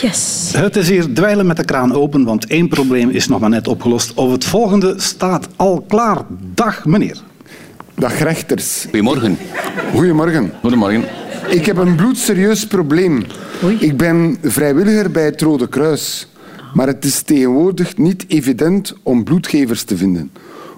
Yes. 0.00 0.35
Het 0.56 0.76
is 0.76 0.88
hier 0.88 1.12
dweilen 1.12 1.46
met 1.46 1.56
de 1.56 1.64
kraan 1.64 1.94
open, 1.94 2.24
want 2.24 2.46
één 2.46 2.68
probleem 2.68 3.10
is 3.10 3.28
nog 3.28 3.40
maar 3.40 3.50
net 3.50 3.68
opgelost. 3.68 4.14
Of 4.14 4.32
het 4.32 4.44
volgende 4.44 4.94
staat 4.96 5.48
al 5.56 5.84
klaar. 5.88 6.24
Dag, 6.54 6.84
meneer. 6.84 7.16
Dag 7.94 8.18
rechters. 8.18 8.82
Goedemorgen. 8.82 9.38
Goedemorgen. 9.94 10.52
Goedemorgen. 10.60 11.04
Ik 11.48 11.66
heb 11.66 11.76
een 11.76 11.94
bloedserieus 11.94 12.66
probleem. 12.66 13.24
Oei. 13.64 13.76
Ik 13.80 13.96
ben 13.96 14.38
vrijwilliger 14.42 15.10
bij 15.10 15.24
het 15.24 15.40
Rode 15.40 15.68
Kruis. 15.68 16.28
Maar 16.74 16.86
het 16.86 17.04
is 17.04 17.22
tegenwoordig 17.22 17.96
niet 17.96 18.24
evident 18.28 18.94
om 19.02 19.24
bloedgevers 19.24 19.82
te 19.82 19.96
vinden. 19.96 20.30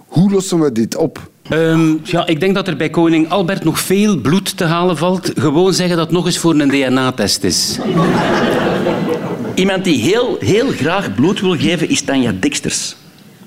Hoe 0.06 0.30
lossen 0.30 0.60
we 0.60 0.72
dit 0.72 0.96
op? 0.96 1.30
Ehm, 1.48 1.94
ja, 2.02 2.26
ik 2.26 2.40
denk 2.40 2.54
dat 2.54 2.68
er 2.68 2.76
bij 2.76 2.90
koning 2.90 3.28
Albert 3.28 3.64
nog 3.64 3.80
veel 3.80 4.20
bloed 4.20 4.56
te 4.56 4.64
halen 4.64 4.96
valt. 4.96 5.32
Gewoon 5.34 5.74
zeggen 5.74 5.96
dat 5.96 6.06
het 6.06 6.14
nog 6.14 6.26
eens 6.26 6.38
voor 6.38 6.54
een 6.54 6.68
DNA-test 6.68 7.44
is. 7.44 7.78
Iemand 9.58 9.84
die 9.84 10.02
heel, 10.02 10.36
heel 10.40 10.70
graag 10.70 11.14
bloed 11.14 11.40
wil 11.40 11.56
geven 11.56 11.88
is 11.88 12.00
Tanja 12.00 12.32
Dexters. 12.40 12.96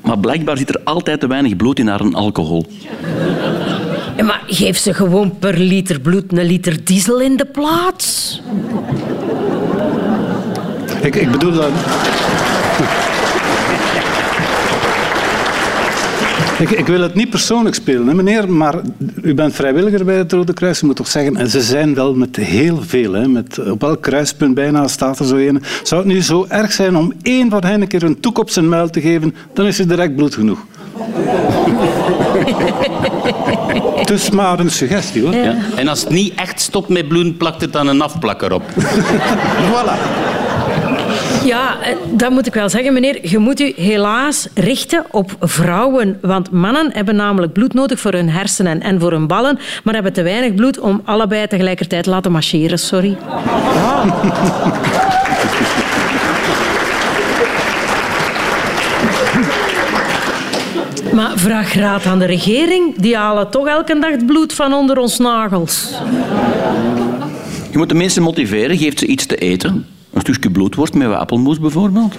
Maar 0.03 0.19
blijkbaar 0.19 0.57
zit 0.57 0.69
er 0.69 0.81
altijd 0.83 1.19
te 1.19 1.27
weinig 1.27 1.55
bloed 1.55 1.79
in 1.79 1.87
haar 1.87 2.13
alcohol. 2.13 2.65
Ja, 4.17 4.23
maar 4.23 4.43
geef 4.47 4.77
ze 4.77 4.93
gewoon 4.93 5.39
per 5.39 5.57
liter 5.57 5.99
bloed 5.99 6.37
een 6.37 6.45
liter 6.45 6.83
diesel 6.83 7.21
in 7.21 7.37
de 7.37 7.45
plaats. 7.45 8.41
Ik, 11.01 11.15
ik 11.15 11.31
bedoel 11.31 11.51
dat... 11.51 11.71
Ik, 16.59 16.69
ik 16.69 16.87
wil 16.87 17.01
het 17.01 17.15
niet 17.15 17.29
persoonlijk 17.29 17.75
spelen, 17.75 18.07
hè, 18.07 18.13
meneer, 18.13 18.51
maar 18.51 18.75
u 19.21 19.33
bent 19.33 19.55
vrijwilliger 19.55 20.05
bij 20.05 20.17
het 20.17 20.31
Rode 20.31 20.53
Kruis, 20.53 20.81
u 20.81 20.85
moet 20.85 20.95
toch 20.95 21.07
zeggen, 21.07 21.37
en 21.37 21.49
ze 21.49 21.61
zijn 21.61 21.93
wel 21.93 22.13
met 22.13 22.35
heel 22.35 22.81
veel, 22.81 23.13
hè, 23.13 23.27
met, 23.27 23.69
op 23.69 23.83
elk 23.83 24.01
kruispunt 24.01 24.53
bijna 24.53 24.87
staat 24.87 25.19
er 25.19 25.25
zo 25.25 25.35
een. 25.35 25.63
Zou 25.83 26.01
het 26.01 26.11
nu 26.11 26.21
zo 26.21 26.45
erg 26.49 26.71
zijn 26.71 26.95
om 26.95 27.13
één 27.21 27.49
van 27.49 27.63
hen 27.63 27.81
een 27.81 27.87
keer 27.87 28.03
een 28.03 28.19
toek 28.19 28.37
op 28.37 28.49
zijn 28.49 28.69
muil 28.69 28.89
te 28.89 29.01
geven, 29.01 29.35
dan 29.53 29.65
is 29.65 29.79
er 29.79 29.87
direct 29.87 30.15
bloed 30.15 30.33
genoeg. 30.33 30.59
Het 33.95 34.09
is 34.09 34.29
maar 34.29 34.59
een 34.59 34.71
suggestie, 34.71 35.21
hoor. 35.21 35.35
Ja. 35.35 35.55
En 35.75 35.87
als 35.87 35.99
het 35.99 36.09
niet 36.09 36.33
echt 36.35 36.61
stopt 36.61 36.89
met 36.89 37.07
bloeden, 37.07 37.37
plakt 37.37 37.61
het 37.61 37.73
dan 37.73 37.87
een 37.87 38.01
afplakker 38.01 38.53
op. 38.53 38.63
Voilà. 39.71 40.40
Ja, 41.51 41.81
eh, 41.81 41.95
dat 42.09 42.31
moet 42.31 42.47
ik 42.47 42.53
wel 42.53 42.69
zeggen, 42.69 42.93
meneer. 42.93 43.29
Je 43.29 43.37
moet 43.37 43.59
u 43.59 43.73
helaas 43.75 44.47
richten 44.53 45.05
op 45.11 45.31
vrouwen. 45.39 46.17
Want 46.21 46.51
mannen 46.51 46.89
hebben 46.93 47.15
namelijk 47.15 47.53
bloed 47.53 47.73
nodig 47.73 47.99
voor 47.99 48.13
hun 48.13 48.29
hersenen 48.29 48.81
en 48.81 48.99
voor 48.99 49.11
hun 49.11 49.27
ballen, 49.27 49.59
maar 49.83 49.93
hebben 49.93 50.13
te 50.13 50.21
weinig 50.21 50.55
bloed 50.55 50.79
om 50.79 51.01
allebei 51.05 51.47
tegelijkertijd 51.47 52.03
te 52.03 52.09
laten 52.09 52.31
marcheren. 52.31 52.79
Sorry. 52.79 53.17
Maar 61.13 61.31
vraag 61.35 61.73
raad 61.73 62.05
aan 62.05 62.19
de 62.19 62.25
regering. 62.25 62.95
Die 62.97 63.17
halen 63.17 63.49
toch 63.49 63.67
elke 63.67 63.99
dag 63.99 64.25
bloed 64.25 64.53
van 64.53 64.73
onder 64.73 64.97
ons 64.97 65.17
nagels. 65.17 65.89
Je 67.71 67.77
moet 67.77 67.89
de 67.89 67.95
mensen 67.95 68.21
motiveren, 68.23 68.77
geeft 68.77 68.99
ze 68.99 69.05
iets 69.05 69.25
te 69.25 69.35
eten. 69.35 69.85
Een 70.13 70.21
stukje 70.21 70.49
bloedworst 70.49 70.93
met 70.93 71.13
appelmoes 71.13 71.59
bijvoorbeeld. 71.59 72.15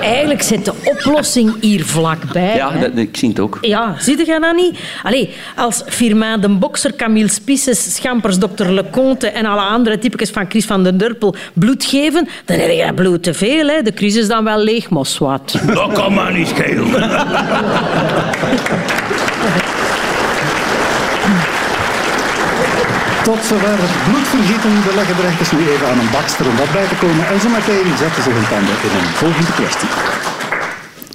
Eigenlijk 0.00 0.42
zit 0.42 0.64
de 0.64 0.72
oplossing 0.84 1.54
hier 1.60 1.84
vlakbij. 1.84 2.56
Ja, 2.56 2.70
dat, 2.70 2.96
ik 2.96 3.16
zie 3.16 3.28
het 3.28 3.40
ook. 3.40 3.58
Ja, 3.60 3.94
zie 3.98 4.18
je 4.18 4.38
dat 4.40 4.56
niet? 4.56 4.78
Allee, 5.02 5.30
als 5.56 5.82
Firmin 5.86 6.40
de 6.40 6.48
Bokser, 6.48 6.96
Camille 6.96 7.28
Spisses, 7.28 7.94
Schampers, 7.94 8.38
Dr. 8.38 8.64
Leconte 8.64 9.28
en 9.28 9.46
alle 9.46 9.60
andere 9.60 9.98
typetjes 9.98 10.30
van 10.30 10.46
Chris 10.48 10.64
van 10.64 10.82
den 10.82 10.98
Durpel 10.98 11.34
bloed 11.52 11.84
geven, 11.84 12.28
dan 12.44 12.58
heb 12.58 12.70
je 12.70 12.84
dat 12.86 12.94
bloed 12.94 13.22
te 13.22 13.34
veel. 13.34 13.66
Hè. 13.66 13.82
De 13.82 13.92
crisis 13.92 14.20
is 14.20 14.28
dan 14.28 14.44
wel 14.44 14.58
leeg, 14.58 14.90
mos 14.90 15.18
wat. 15.18 15.60
Dat 15.74 15.92
kan 15.92 16.14
maar 16.14 16.32
niet 16.32 16.48
schelen. 16.48 16.86
Tot 23.32 23.44
zover 23.44 23.78
het 23.80 24.04
bloedvergieten. 24.08 24.82
We 24.86 24.94
leggen 24.94 25.16
de 25.16 25.22
rechters 25.22 25.52
nu 25.52 25.68
even 25.68 25.88
aan 25.88 25.98
een 25.98 26.10
bakster 26.10 26.48
om 26.48 26.56
wat 26.56 26.72
bij 26.72 26.86
te 26.86 26.94
komen. 26.94 27.26
En 27.26 27.40
zo 27.40 27.48
meteen 27.48 27.96
zetten 27.96 28.22
ze 28.22 28.30
hun 28.30 28.48
tanden 28.48 28.76
in 28.86 28.92
een 28.98 29.14
volgende 29.22 29.52
kwestie. 29.52 30.31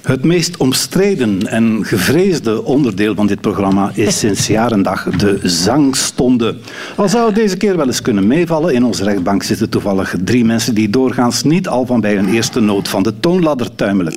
Het 0.08 0.24
meest 0.24 0.56
omstreden 0.56 1.46
en 1.46 1.84
gevreesde 1.84 2.64
onderdeel 2.64 3.14
van 3.14 3.26
dit 3.26 3.40
programma 3.40 3.90
is 3.94 4.18
sinds 4.24 4.46
jaar 4.46 4.72
en 4.72 4.82
dag 4.82 5.04
de 5.04 5.38
zangstonde. 5.42 6.56
Al 6.96 7.08
zou 7.08 7.26
het 7.26 7.34
deze 7.34 7.56
keer 7.56 7.76
wel 7.76 7.86
eens 7.86 8.02
kunnen 8.02 8.26
meevallen, 8.26 8.74
in 8.74 8.84
onze 8.84 9.04
rechtbank 9.04 9.42
zitten 9.42 9.68
toevallig 9.68 10.14
drie 10.24 10.44
mensen 10.44 10.74
die 10.74 10.90
doorgaans 10.90 11.42
niet 11.42 11.68
al 11.68 11.86
van 11.86 12.00
bij 12.00 12.14
hun 12.14 12.28
eerste 12.28 12.60
noot 12.60 12.88
van 12.88 13.02
de 13.02 13.20
toonladder 13.20 13.74
tuimelen. 13.74 14.12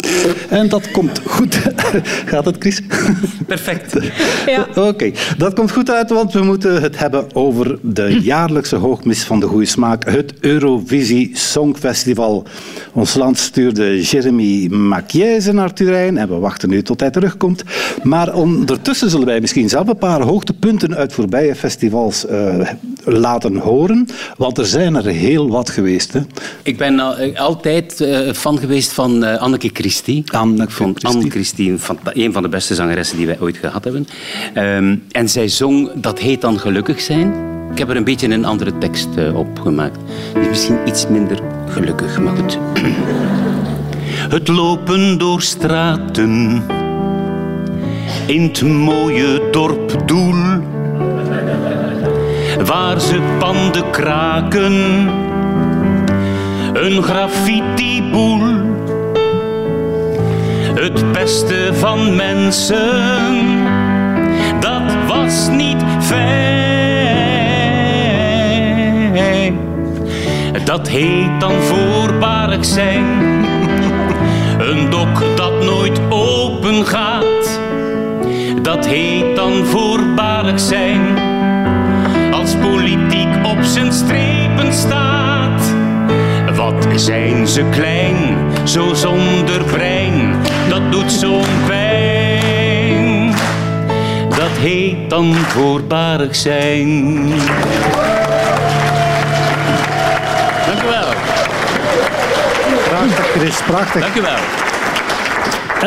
En 0.50 0.69
dat 0.69 0.91
komt 0.91 1.21
goed. 1.25 1.55
Gaat 2.31 2.45
het, 2.45 2.55
Chris? 2.60 2.81
Perfect. 3.48 3.98
Ja. 4.45 4.67
Oké, 4.75 5.12
dat 5.38 5.53
komt 5.53 5.71
goed 5.71 5.91
uit, 5.91 6.10
want 6.10 6.33
we 6.33 6.43
moeten 6.43 6.81
het 6.81 7.00
hebben 7.00 7.25
over 7.33 7.79
de 7.81 8.19
jaarlijkse 8.33 8.75
hoogmis 8.75 9.24
van 9.24 9.39
de 9.39 9.45
goede 9.45 9.65
smaak, 9.65 10.10
het 10.10 10.33
Eurovisie 10.39 11.29
Songfestival. 11.33 12.43
Ons 12.91 13.13
land 13.13 13.38
stuurde 13.38 14.01
Jeremy 14.01 14.67
Machiese 14.67 15.51
naar 15.51 15.74
Turijn 15.86 16.18
en 16.18 16.28
we 16.28 16.36
wachten 16.36 16.70
nu 16.70 16.82
tot 16.82 17.00
hij 17.00 17.10
terugkomt. 17.10 17.64
Maar 18.04 18.34
ondertussen 18.34 19.10
zullen 19.10 19.26
wij 19.26 19.40
misschien 19.42 19.70
zelf 19.70 19.88
een 19.88 19.98
paar 19.98 20.22
hoogtepunten 20.22 20.96
uit 20.96 21.14
voorbije 21.14 21.56
festivals 21.56 22.26
eh, 22.26 22.68
laten 23.04 23.56
horen, 23.56 24.08
want 24.38 24.58
er 24.58 24.66
zijn 24.66 24.96
er 24.96 25.06
heel 25.06 25.50
wat 25.50 25.70
geweest. 25.70 26.14
Hè. 26.14 26.20
Ik 26.64 26.78
ben 26.78 27.00
al- 27.00 27.36
altijd 27.36 28.02
eh, 28.02 28.34
fan 28.34 28.58
geweest 28.58 28.94
van 28.94 29.24
eh, 29.24 29.42
Anneke 29.42 29.70
Christie. 29.74 30.24
Anneke 30.32 30.64
Ik 30.64 30.70
vond 30.70 30.98
Christie. 31.00 31.20
Anne 31.20 31.32
Christie 31.32 31.76
een, 32.04 32.34
van 32.34 32.42
de 32.42 32.50
beste 32.50 32.76
zangeressen 32.76 33.18
die 33.18 33.26
wij 33.26 33.38
ooit 33.40 33.58
gehad 33.58 33.84
hebben. 33.84 34.08
Ehm, 34.54 34.96
en 35.12 35.30
zij 35.30 35.48
zong 35.48 35.90
Dat 35.96 36.20
heet 36.20 36.42
dan 36.42 36.60
gelukkig 36.60 37.02
zijn. 37.02 37.34
Ik 37.72 37.78
heb 37.78 37.90
er 37.90 37.96
een 37.96 38.04
beetje 38.04 38.28
een 38.30 38.46
andere 38.46 38.78
tekst 38.78 39.08
eh, 39.16 39.38
op 39.38 39.60
gemaakt. 39.60 40.00
Die 40.34 40.42
is 40.42 40.48
misschien 40.48 40.78
iets 40.86 41.08
minder 41.08 41.40
gelukkig, 41.70 42.20
maar 42.20 42.36
goed. 42.36 42.58
Het 44.32 44.48
lopen 44.48 45.18
door 45.18 45.42
straten 45.42 46.64
in 48.26 48.44
het 48.44 48.62
mooie 48.62 49.50
dorp 49.52 50.08
Doel 50.08 50.36
waar 52.66 53.00
ze 53.00 53.20
panden 53.40 53.90
kraken. 53.90 54.74
Een 56.74 57.04
graffiti-boel. 57.04 58.42
Het 60.74 61.12
beste 61.12 61.70
van 61.74 62.16
mensen, 62.16 63.68
dat 64.60 64.96
was 65.08 65.50
niet 65.50 65.84
fijn. 66.00 66.40
Dat 70.66 70.88
heet 70.90 71.40
dan 71.40 71.54
voorbarig 71.62 72.66
zijn. 72.66 73.31
Een 74.72 74.90
dok 74.90 75.24
dat 75.36 75.63
nooit 75.63 76.00
open 76.10 76.86
gaat. 76.86 77.60
Dat 78.62 78.86
heet 78.86 79.36
dan 79.36 79.66
voorbarig 79.66 80.60
zijn 80.60 81.01
als 82.32 82.56
politiek 82.56 83.46
op 83.46 83.58
zijn 83.62 83.94
strepen 83.94 84.74
staat. 84.74 85.74
Wat 86.56 86.88
zijn 86.96 87.48
ze 87.48 87.63
klein, 87.70 88.38
zo 88.63 88.94
zonder 88.94 89.63
brein, 89.63 90.36
dat 90.70 90.92
doet 90.92 91.12
zo'n 91.12 91.66
pijn. 91.68 93.32
Dat 94.30 94.58
heet 94.60 95.10
dan 95.10 95.34
voorbarig 95.34 96.36
zijn. 96.36 97.30
Prachtig, 103.41 103.65
Chris, 103.65 103.75
prachtig. 103.75 104.01
Dank 104.01 104.15
u 104.15 104.21
wel. 104.21 104.39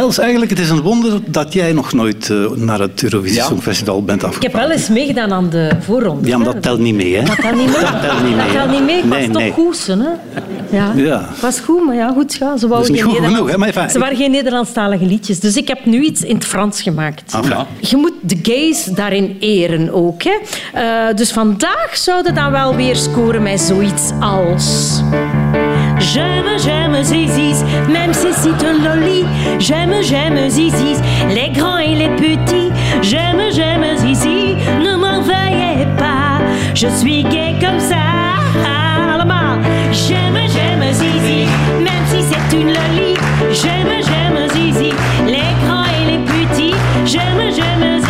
Els, 0.02 0.18
eigenlijk 0.18 0.50
het 0.50 0.60
is 0.60 0.70
een 0.70 0.80
wonder 0.80 1.20
dat 1.26 1.52
jij 1.52 1.72
nog 1.72 1.92
nooit 1.92 2.30
eh, 2.30 2.50
naar 2.54 2.78
het 2.80 3.02
Eurovisie 3.02 3.36
Ja. 3.38 3.44
Songfestival 3.46 4.02
bent 4.04 4.22
Ik 4.22 4.26
heb 4.28 4.36
afgegaan. 4.36 4.60
wel 4.60 4.70
eens 4.70 4.88
meegedaan 4.88 5.32
aan 5.32 5.50
de 5.50 5.70
voorronde. 5.80 6.28
Ja, 6.28 6.36
maar 6.36 6.46
dat 6.52 6.62
telt 6.62 6.78
niet 6.78 6.94
mee, 6.94 7.16
hè? 7.16 7.22
Dat 7.24 7.36
telt 7.40 7.54
niet 7.56 7.66
mee. 7.66 7.80
Dat 7.90 8.00
telt 8.02 8.22
niet 8.22 8.36
mee. 8.36 8.44
Dat 8.46 8.52
telt 8.54 8.70
niet 8.70 8.84
mee. 8.84 8.96
Ik 8.98 9.04
was 9.04 9.18
Nee, 9.18 9.30
toch 9.30 9.54
goed, 9.54 9.86
hè? 9.86 9.94
Ja. 10.76 10.92
Ja. 10.94 11.28
Het 11.32 11.40
was 11.40 11.60
goed, 11.60 11.84
maar 11.86 11.94
ja, 11.94 12.12
goed. 12.12 12.34
Ja, 12.34 12.56
ze, 12.56 12.68
wouden 12.68 12.92
niet 12.92 13.00
geen 13.02 13.10
goed 13.10 13.20
Nederlands- 13.20 13.36
genoeg, 13.36 13.50
hè, 13.50 13.58
maar 13.58 13.68
enfin, 13.68 13.90
ze 13.90 13.98
waren 13.98 14.16
geen 14.16 14.30
Nederlandstalige 14.30 15.04
liedjes. 15.06 15.40
Dus 15.40 15.56
ik 15.56 15.68
heb 15.68 15.84
nu 15.84 16.00
iets 16.02 16.22
in 16.22 16.34
het 16.34 16.44
Frans 16.44 16.82
gemaakt. 16.82 17.36
Ja. 17.48 17.66
Je 17.80 17.96
moet 17.96 18.12
de 18.22 18.38
gays 18.42 18.84
daarin 18.84 19.36
eren 19.40 19.92
ook. 19.92 20.22
Hè. 20.22 20.32
Eh, 20.72 21.16
dus 21.16 21.32
vandaag 21.32 21.90
zouden 21.92 22.34
dan 22.34 22.50
wel 22.50 22.76
weer 22.76 22.96
scoren 22.96 23.42
met 23.42 23.60
zoiets 23.60 24.10
als... 24.20 25.00
J'aime, 26.12 26.58
j'aime 26.58 27.02
Zizis, 27.02 27.64
même 27.88 28.12
si 28.12 28.28
c'est 28.32 28.66
un 28.66 28.78
loli. 28.84 29.24
J'aime, 29.58 29.94
j'aime 30.02 30.48
Zizis, 30.48 31.00
les 31.34 31.50
grands 31.50 31.78
et 31.78 31.94
les 31.94 32.10
petits. 32.10 32.70
J'aime, 33.02 33.42
j'aime 33.52 33.84
Zizi, 33.96 34.56
ne 34.82 34.96
m'en 34.96 35.20
veuillez 35.22 35.86
pas. 35.98 36.40
Je 36.74 36.88
suis 36.88 37.22
gay 37.24 37.56
comme 37.60 37.80
ça. 37.80 37.96
J'aime, 39.92 40.36
j'aime 40.48 40.92
Zizi, 40.92 41.46
même 41.78 42.04
si 42.08 42.22
c'est 42.22 42.56
une 42.56 42.66
loli. 42.66 43.14
J'aime, 43.52 44.02
j'aime 44.02 44.48
Zizi, 44.52 44.92
les 45.24 45.54
grands 45.64 45.84
et 45.84 46.10
les 46.10 46.18
petits. 46.18 46.74
J'aime, 47.06 47.40
j'aime 47.54 48.00
Zizi, 48.00 48.03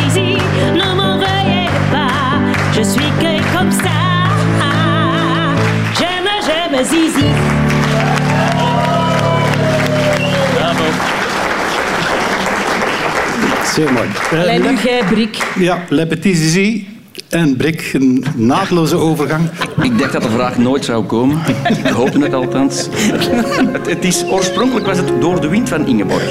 Zeer 13.74 13.92
mooi. 13.92 14.08
Alleen 14.42 14.62
nu 14.62 14.76
jij, 14.82 15.02
Brik. 15.10 15.46
Ja, 15.58 15.84
Le 15.88 16.06
Petit 16.06 16.36
Zizi 16.36 16.86
en 17.28 17.56
Brik, 17.56 17.90
een 17.92 18.24
naadloze 18.34 18.96
overgang. 18.96 19.50
Ik 19.82 19.98
dacht 19.98 20.12
dat 20.12 20.22
de 20.22 20.28
vraag 20.30 20.58
nooit 20.58 20.84
zou 20.84 21.04
komen. 21.04 21.38
Ik 21.84 21.86
hoopte 21.86 22.18
het 22.18 22.34
althans. 22.34 22.88
Het, 22.92 23.86
het 23.94 24.04
is, 24.04 24.24
oorspronkelijk 24.24 24.86
was 24.86 24.96
het 24.96 25.20
Door 25.20 25.40
de 25.40 25.48
Wind 25.48 25.68
van 25.68 25.86
Ingeborg. 25.86 26.24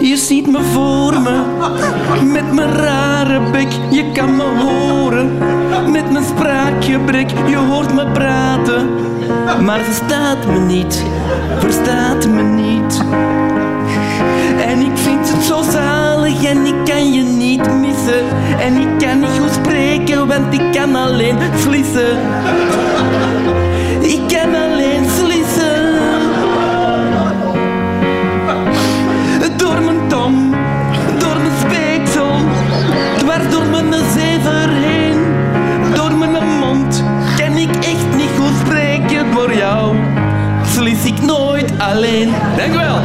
je 0.00 0.16
ziet 0.16 0.46
me 0.46 0.62
voor 0.62 1.20
me. 1.20 1.42
Met 2.32 2.52
mijn 2.52 2.72
rare 2.72 3.50
bek, 3.50 3.68
je 3.90 4.10
kan 4.12 4.36
me 4.36 4.42
horen. 4.42 5.38
Met 5.90 6.10
mijn 6.10 6.24
spraakgebrek, 6.24 7.30
je 7.46 7.56
hoort 7.56 7.94
me 7.94 8.06
praten. 8.06 8.88
Maar 9.64 9.80
verstaat 9.80 10.46
me 10.46 10.58
niet, 10.58 11.04
verstaat 11.58 12.28
me 12.28 12.42
niet. 12.42 13.02
En 14.74 14.80
ik 14.80 14.98
vind 14.98 15.30
het 15.32 15.44
zo 15.44 15.62
zalig 15.70 16.44
en 16.44 16.66
ik 16.66 16.74
kan 16.84 17.12
je 17.12 17.22
niet 17.22 17.70
missen. 17.80 18.24
En 18.60 18.76
ik 18.76 18.98
kan 18.98 19.20
niet 19.20 19.38
goed 19.40 19.52
spreken, 19.52 20.26
want 20.26 20.54
ik 20.54 20.72
kan 20.72 20.94
alleen 20.96 21.38
slissen. 21.58 22.18
Ik 24.00 24.20
kan 24.28 24.54
alleen 24.54 25.06
slissen. 25.18 25.94
Door 29.56 29.82
mijn 29.82 30.08
tong, 30.08 30.56
door 31.18 31.36
mijn 31.36 31.56
speeksel, 31.60 32.32
dwars 33.18 33.50
door 33.50 33.66
mijn 33.66 34.04
zever 34.14 34.68
heen. 34.68 35.16
Door 35.94 36.12
mijn 36.12 36.58
mond 36.58 37.04
kan 37.36 37.56
ik 37.56 37.76
echt 37.76 38.16
niet 38.16 38.30
goed 38.38 38.54
spreken 38.64 39.26
voor 39.32 39.54
jou. 39.54 39.96
Slis 40.66 41.04
ik 41.04 41.22
nooit 41.22 41.72
alleen. 41.78 42.32
Dank 42.56 42.74
u 42.74 42.78
wel. 42.78 43.00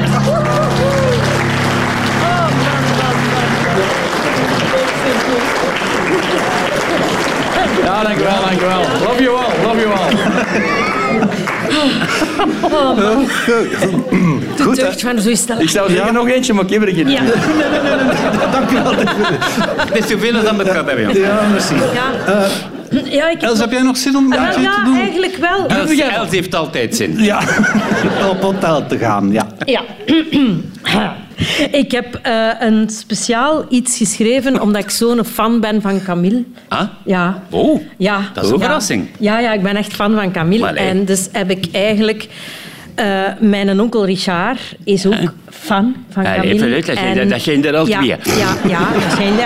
Ja, 7.83 8.03
dank 8.03 8.17
u 8.19 8.23
wel, 8.23 8.41
dank 8.49 8.61
u 8.61 8.65
wel. 8.65 8.81
Love 9.07 9.23
you 9.23 9.37
all, 9.37 9.51
love 9.63 9.77
you 9.79 9.91
all. 9.91 10.09
De 14.55 14.63
Goed, 14.63 14.77
hè? 14.77 14.83
deugd 14.83 15.01
van 15.01 15.19
zo 15.19 15.35
stellen. 15.35 15.61
Ik 15.61 15.69
zou 15.69 15.89
zeggen 15.91 16.13
nog 16.13 16.29
eentje, 16.29 16.53
maar 16.53 16.63
ik 16.63 16.69
heb 16.69 16.81
er 16.81 16.93
geen. 16.93 17.09
Ja. 17.09 17.21
Dank 18.51 18.71
u 18.71 18.73
wel. 18.83 18.93
Het 19.89 20.03
is 20.03 20.07
zoveel 20.07 20.35
als 20.35 20.43
dat 20.43 20.55
we 20.55 20.61
het 20.61 20.71
gehad 20.71 20.87
hebben. 20.87 21.19
Ja, 21.19 21.39
merci. 21.51 21.75
Ja. 21.75 22.47
Ja, 23.03 23.29
ik 23.29 23.41
Els, 23.41 23.59
heb 23.59 23.71
jij 23.71 23.81
nog 23.81 23.97
zin 23.97 24.15
om 24.15 24.33
Ah, 24.33 24.43
wel, 24.43 24.53
te 24.53 24.59
ja, 24.61 24.83
doen? 24.83 24.95
eigenlijk 24.97 25.35
wel. 25.35 25.65
Els, 25.67 25.99
Els 25.99 26.29
heeft 26.29 26.55
altijd 26.55 26.95
zin. 26.95 27.23
Ja, 27.23 27.39
op 28.31 28.41
hotel 28.41 28.85
te 28.87 28.97
gaan, 28.97 29.31
ja. 29.31 29.47
Ja. 29.65 29.81
Ik 31.71 31.91
heb 31.91 32.19
eh, 32.21 32.47
een 32.59 32.89
speciaal 32.89 33.65
iets 33.69 33.97
geschreven 33.97 34.61
omdat 34.61 34.83
ik 34.83 34.89
zo'n 34.89 35.25
fan 35.25 35.59
ben 35.59 35.81
van 35.81 36.01
Camille. 36.03 36.43
Ah? 36.67 36.81
Ja. 37.05 37.43
Oh, 37.49 37.81
Ja. 37.97 38.21
dat 38.33 38.43
is 38.43 38.49
een 38.49 38.57
Ja. 38.57 38.63
verrassing. 38.65 39.07
Ja, 39.19 39.39
ja, 39.39 39.53
ik 39.53 39.63
ben 39.63 39.75
echt 39.75 39.93
fan 39.93 40.13
van 40.15 40.31
Camille. 40.31 40.67
En 40.67 41.05
dus 41.05 41.29
heb 41.31 41.49
ik 41.49 41.65
eigenlijk... 41.71 42.27
eh, 42.99 43.21
mijn 43.39 43.79
onkel 43.81 44.05
Richard 44.05 44.59
is 44.83 45.05
ook 45.07 45.33
fan 45.49 45.95
van 46.09 46.23
Camille. 46.23 46.53
even 46.53 46.73
uit, 46.73 46.85
dat 46.85 46.97
zijn- 47.41 47.65
er 47.65 47.75
al 47.75 47.87
ja, 47.87 47.97
twee. 47.97 48.07
Ja, 48.07 48.17
ja 48.67 48.79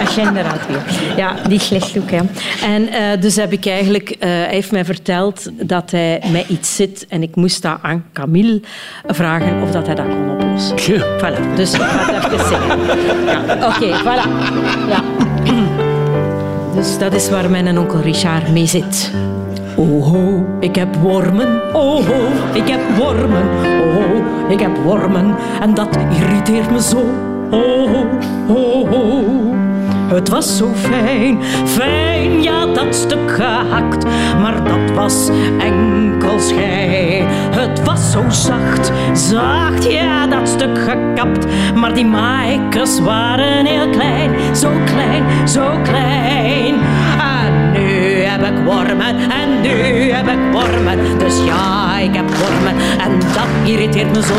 dat, 0.01 0.12
zijn, 0.12 0.36
er 0.38 0.45
al 0.45 0.57
twee. 0.67 1.15
Ja, 1.17 1.36
die 1.48 1.60
slecht 1.60 1.98
ook. 1.98 2.12
Hè. 2.12 2.19
En 2.74 2.88
eh, 2.89 3.22
dus 3.22 3.36
heb 3.36 3.51
ik 3.51 3.65
eigenlijk... 3.65 4.10
eh, 4.10 4.29
hij 4.29 4.48
heeft 4.50 4.72
mij 4.72 4.86
verteld 4.86 5.50
dat 5.67 5.91
hij 5.91 6.22
met 6.31 6.45
iets 6.48 6.75
zit 6.75 7.05
en 7.10 7.22
ik 7.24 7.36
moest 7.36 7.62
dat 7.62 7.77
aan 7.81 8.05
Camille 8.13 8.62
vragen 9.07 9.62
of 9.62 9.72
dat 9.72 9.86
hij 9.86 9.95
dat 9.95 10.05
kon 10.05 10.29
oplossen. 10.29 10.75
Tje. 10.75 11.17
Voilà, 11.19 11.55
dus 11.55 11.74
ik 11.74 11.81
ga 11.81 12.13
het 12.22 12.31
even 12.33 12.48
zeggen. 12.48 12.79
Ja, 13.60 13.67
Oké, 13.67 14.00
voilà. 14.01 14.27
Ja. 14.89 15.03
Dus 16.75 16.98
dat 16.98 17.13
is 17.13 17.29
waar 17.29 17.50
mijn 17.50 17.77
onkel 17.79 18.00
Richard 18.01 18.50
mee 18.51 18.65
zit. 18.65 19.12
Oh, 19.75 20.08
ho, 20.08 20.46
ik 20.60 20.75
heb 20.75 20.96
wormen. 20.96 21.62
Oh, 21.74 22.06
ho, 22.06 22.27
ik 22.53 22.68
heb 22.68 22.82
wormen. 22.98 23.44
Oh, 23.44 23.94
ho, 23.94 24.24
ik 24.50 24.60
heb 24.60 24.77
wormen. 24.84 25.36
En 25.62 25.74
dat 25.74 25.98
irriteert 26.20 26.72
me 26.72 26.82
zo. 26.82 26.98
Oh, 27.50 27.92
ho, 28.48 28.56
oh, 28.56 28.89
ho. 28.89 29.24
Het 30.08 30.30
was 30.30 30.58
zo 30.58 30.72
fijn, 30.75 31.44
fijn, 31.65 32.44
ja, 32.44 32.65
dat 32.65 32.96
stuk 32.96 33.32
gehakt. 33.32 34.06
Maar 34.42 34.63
dat 34.63 34.96
was 34.96 35.30
enkel 35.60 36.39
schijn. 36.39 37.26
Het 37.52 37.84
was 37.84 38.12
zo 38.12 38.24
zacht, 38.30 38.91
zacht, 39.13 39.91
ja, 39.91 40.28
dat 40.28 40.47
stuk 40.47 40.78
gekapt. 40.78 41.45
Maar 41.76 41.93
die 41.93 42.06
maaikers 42.06 43.00
waren 43.00 43.65
heel 43.65 43.89
klein, 43.89 44.56
zo 44.56 44.69
klein, 44.86 45.24
zo 45.47 45.63
klein. 45.84 46.76
Nu 48.04 48.10
heb 48.10 48.42
ik 48.42 48.58
wormen, 48.66 49.16
en 49.16 49.62
nu 49.62 50.12
heb 50.12 50.28
ik 50.28 50.39
wormen. 50.52 51.18
Dus 51.18 51.44
ja, 51.46 51.98
ik 52.00 52.16
heb 52.16 52.26
wormen, 52.36 52.76
en 53.00 53.20
dat 53.20 53.72
irriteert 53.72 54.13
me 54.16 54.22
zo. 54.24 54.34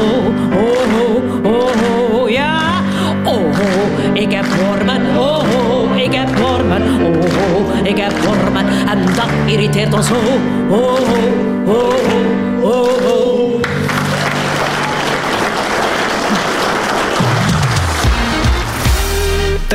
Oh, 0.57 0.85
oh, 1.03 1.53
oh, 1.53 2.23
oh, 2.23 2.31
ja. 2.31 2.83
Oh, 3.25 3.35
oh, 3.35 4.15
ik 4.15 4.33
heb 4.33 4.45
wormen, 4.47 5.01
oh, 5.19 5.43
oh, 5.71 5.97
ik 5.97 6.15
heb 6.15 6.39
wormen, 6.39 6.83
oh, 6.83 7.57
oh, 7.57 7.87
ik 7.87 7.97
heb 7.99 8.13
wormen. 8.13 8.65
En 8.67 8.99
dat 9.15 9.31
irriteert 9.47 9.95
ons 9.95 10.07
zo. 10.07 10.15
Oh, 10.69 10.77
oh, 10.77 10.99
oh, 11.67 11.75
oh, 11.75 12.34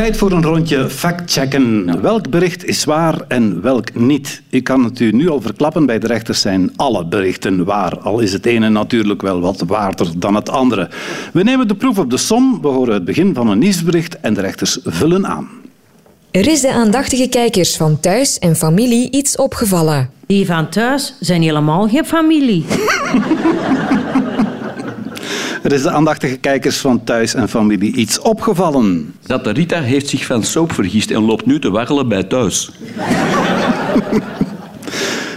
Tijd 0.09 0.21
voor 0.21 0.31
een 0.31 0.43
rondje 0.43 0.89
factchecken. 0.89 2.01
Welk 2.01 2.29
bericht 2.29 2.65
is 2.65 2.83
waar 2.83 3.21
en 3.27 3.61
welk 3.61 3.95
niet? 3.95 4.41
Ik 4.49 4.63
kan 4.63 4.83
het 4.83 4.99
u 4.99 5.11
nu 5.11 5.29
al 5.29 5.41
verklappen, 5.41 5.85
bij 5.85 5.99
de 5.99 6.07
rechters 6.07 6.41
zijn 6.41 6.71
alle 6.75 7.05
berichten 7.05 7.65
waar. 7.65 7.99
Al 7.99 8.19
is 8.19 8.33
het 8.33 8.45
ene 8.45 8.69
natuurlijk 8.69 9.21
wel 9.21 9.39
wat 9.39 9.63
waarder 9.67 10.07
dan 10.15 10.35
het 10.35 10.49
andere. 10.49 10.89
We 11.33 11.43
nemen 11.43 11.67
de 11.67 11.75
proef 11.75 11.97
op 11.97 12.09
de 12.09 12.17
som, 12.17 12.61
we 12.61 12.67
horen 12.67 12.93
het 12.93 13.05
begin 13.05 13.33
van 13.33 13.47
een 13.47 13.59
nieuwsbericht 13.59 14.19
en 14.19 14.33
de 14.33 14.41
rechters 14.41 14.79
vullen 14.83 15.27
aan. 15.27 15.49
Er 16.31 16.47
is 16.47 16.61
de 16.61 16.71
aandachtige 16.71 17.29
kijkers 17.29 17.77
van 17.77 17.99
thuis 17.99 18.39
en 18.39 18.55
familie 18.55 19.11
iets 19.11 19.35
opgevallen. 19.35 20.09
Die 20.27 20.45
van 20.45 20.69
thuis 20.69 21.15
zijn 21.19 21.41
helemaal 21.41 21.87
geen 21.87 22.05
familie. 22.05 22.65
Er 25.69 25.75
is 25.75 25.81
de 25.81 25.91
aandachtige 25.91 26.37
kijkers 26.37 26.77
van 26.77 27.03
thuis 27.03 27.33
en 27.33 27.49
familie 27.49 27.95
iets 27.95 28.19
opgevallen. 28.19 29.15
Zat 29.27 29.47
Rita 29.47 29.81
heeft 29.81 30.07
zich 30.09 30.25
van 30.25 30.43
soap 30.43 30.73
vergist 30.73 31.11
en 31.11 31.25
loopt 31.25 31.45
nu 31.45 31.59
te 31.59 31.69
waggelen 31.69 32.07
bij 32.07 32.23
thuis. 32.23 32.71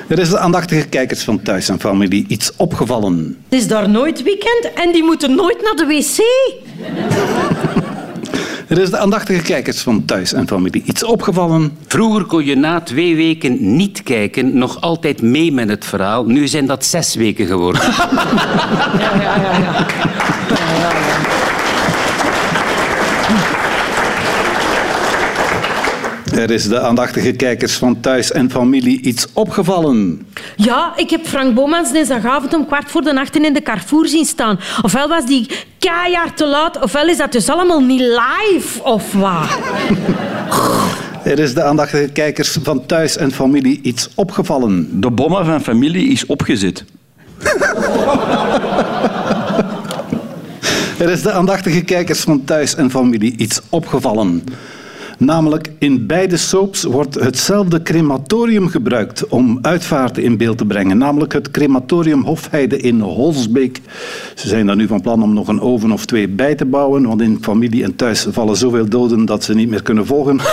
Er 0.09 0.19
is 0.19 0.29
de 0.29 0.39
aandachtige 0.39 0.89
kijkers 0.89 1.23
van 1.23 1.43
thuis 1.43 1.69
en 1.69 1.81
familie 1.81 2.25
iets 2.29 2.57
opgevallen. 2.57 3.37
Het 3.49 3.61
is 3.61 3.67
daar 3.69 3.89
nooit 3.89 4.23
weekend 4.23 4.71
en 4.75 4.93
die 4.93 5.03
moeten 5.03 5.35
nooit 5.35 5.63
naar 5.63 5.75
de 5.75 5.87
wc. 5.87 6.21
Er 8.69 8.79
is 8.79 8.91
de 8.91 8.99
aandachtige 8.99 9.43
kijkers 9.43 9.81
van 9.81 10.05
thuis 10.05 10.33
en 10.33 10.49
familie 10.49 10.83
iets 10.85 11.05
opgevallen. 11.05 11.77
Vroeger 11.87 12.25
kon 12.25 12.45
je 12.45 12.57
na 12.57 12.81
twee 12.81 13.17
weken 13.17 13.77
niet 13.77 14.03
kijken 14.03 14.59
nog 14.59 14.81
altijd 14.81 15.23
mee 15.23 15.53
met 15.53 15.69
het 15.69 15.85
verhaal. 15.85 16.25
Nu 16.25 16.49
zijn 16.49 16.67
dat 16.67 16.85
zes 16.85 17.15
weken 17.15 17.47
geworden. 17.47 17.83
Er 26.33 26.51
is 26.51 26.69
de 26.69 26.81
aandachtige 26.81 27.33
kijkers 27.33 27.73
van 27.73 28.01
thuis 28.01 28.33
en 28.33 28.51
familie 28.51 29.01
iets 29.01 29.27
opgevallen. 29.33 30.27
Ja, 30.57 30.93
ik 30.97 31.11
heb 31.11 31.27
Frank 31.27 31.55
Bomans 31.55 31.93
dinsdagavond 31.93 32.55
om 32.55 32.67
kwart 32.67 32.91
voor 32.91 33.03
de 33.03 33.13
nacht 33.13 33.37
in 33.37 33.53
de 33.53 33.63
Carrefour 33.63 34.07
zien 34.09 34.25
staan. 34.25 34.59
Ofwel 34.83 35.09
was 35.09 35.27
die 35.27 35.51
keihard 35.79 36.37
te 36.37 36.47
laat, 36.47 36.83
ofwel 36.83 37.09
is 37.09 37.17
dat 37.17 37.33
dus 37.33 37.49
allemaal 37.49 37.81
niet 37.81 38.01
live, 38.01 38.83
of 38.83 39.13
wat? 39.13 39.59
Er 41.25 41.39
is 41.39 41.55
de 41.55 41.63
aandachtige 41.63 42.09
kijkers 42.13 42.59
van 42.63 42.87
thuis 42.87 43.17
en 43.17 43.33
familie 43.33 43.81
iets 43.83 44.09
opgevallen. 44.15 45.01
De 45.01 45.11
bomma 45.11 45.45
van 45.45 45.61
familie 45.61 46.09
is 46.09 46.27
opgezet. 46.27 46.85
Er 50.99 51.11
is 51.11 51.23
de 51.23 51.33
aandachtige 51.33 51.83
kijkers 51.83 52.21
van 52.21 52.45
thuis 52.45 52.75
en 52.75 52.91
familie 52.91 53.35
iets 53.37 53.61
opgevallen. 53.69 54.45
Namelijk, 55.19 55.71
in 55.79 56.07
beide 56.07 56.37
soaps 56.37 56.83
wordt 56.83 57.15
hetzelfde 57.15 57.83
crematorium 57.83 58.69
gebruikt 58.69 59.29
om 59.29 59.59
uitvaarten 59.63 60.23
in 60.23 60.37
beeld 60.37 60.59
te 60.59 60.65
brengen. 60.65 60.99
Namelijk 60.99 61.33
het 61.33 61.51
crematorium 61.51 62.25
Hofheide 62.25 62.77
in 62.77 63.01
Holsbeek. 63.01 63.81
Ze 64.35 64.49
zijn 64.49 64.67
daar 64.67 64.77
nu 64.77 64.87
van 64.87 65.01
plan 65.01 65.23
om 65.23 65.35
nog 65.35 65.49
een 65.49 65.61
oven 65.61 65.93
of 65.93 66.07
twee 66.07 66.29
bij 66.29 66.55
te 66.55 66.65
bouwen, 66.65 67.07
want 67.07 67.21
in 67.21 67.39
familie 67.41 67.85
en 67.85 67.97
thuis 67.97 68.27
vallen 68.31 68.57
zoveel 68.57 68.89
doden 68.89 69.25
dat 69.25 69.45
ze 69.45 69.55
niet 69.55 69.69
meer 69.69 69.83
kunnen 69.83 70.07
volgen. 70.07 70.41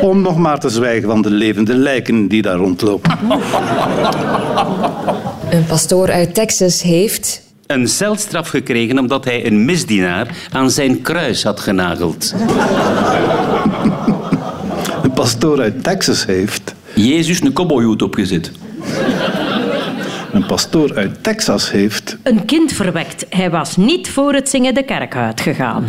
Om 0.00 0.20
nog 0.20 0.38
maar 0.38 0.60
te 0.60 0.68
zwijgen 0.68 1.08
van 1.08 1.22
de 1.22 1.30
levende 1.30 1.74
lijken 1.74 2.28
die 2.28 2.42
daar 2.42 2.56
rondlopen. 2.56 3.18
Een 5.50 5.64
pastoor 5.66 6.10
uit 6.10 6.34
Texas 6.34 6.82
heeft 6.82 7.45
Een 7.66 7.88
celstraf 7.88 8.48
gekregen 8.48 8.98
omdat 8.98 9.24
hij 9.24 9.46
een 9.46 9.64
misdienaar 9.64 10.26
aan 10.52 10.70
zijn 10.70 11.02
kruis 11.02 11.42
had 11.42 11.60
genageld. 11.60 12.34
Een 15.02 15.12
pastoor 15.12 15.60
uit 15.60 15.82
Texas 15.82 16.26
heeft... 16.26 16.74
Jezus 16.94 17.40
een 17.40 17.52
cowboyhoed 17.52 18.02
opgezet. 18.02 18.50
Een 20.32 20.46
pastoor 20.46 20.94
uit 20.94 21.22
Texas 21.22 21.70
heeft... 21.70 22.16
Een 22.22 22.44
kind 22.44 22.72
verwekt. 22.72 23.26
Hij 23.28 23.50
was 23.50 23.76
niet 23.76 24.10
voor 24.10 24.32
het 24.34 24.48
zingen 24.48 24.74
de 24.74 24.82
kerk 24.82 25.16
uitgegaan. 25.16 25.84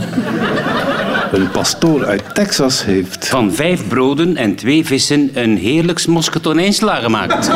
Een 1.32 1.52
pastoor 1.52 2.06
uit 2.06 2.36
Texas 2.36 2.86
heeft... 2.86 3.28
Van 3.28 3.54
vijf 3.54 3.88
broden 3.88 4.36
en 4.38 4.56
twee 4.56 4.86
vissen 4.86 5.30
een 5.34 5.58
heerlijks 5.58 6.06
mosketonijnsla 6.06 6.96
gemaakt. 6.96 7.50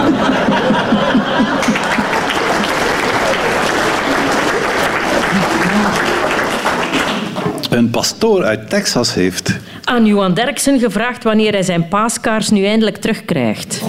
Een 7.71 7.89
pastoor 7.89 8.43
uit 8.43 8.69
Texas 8.69 9.13
heeft... 9.13 9.59
Aan 9.83 10.05
Johan 10.05 10.33
Derksen 10.33 10.79
gevraagd 10.79 11.23
wanneer 11.23 11.51
hij 11.51 11.63
zijn 11.63 11.87
paaskaars 11.87 12.49
nu 12.49 12.65
eindelijk 12.65 12.97
terugkrijgt. 12.97 13.81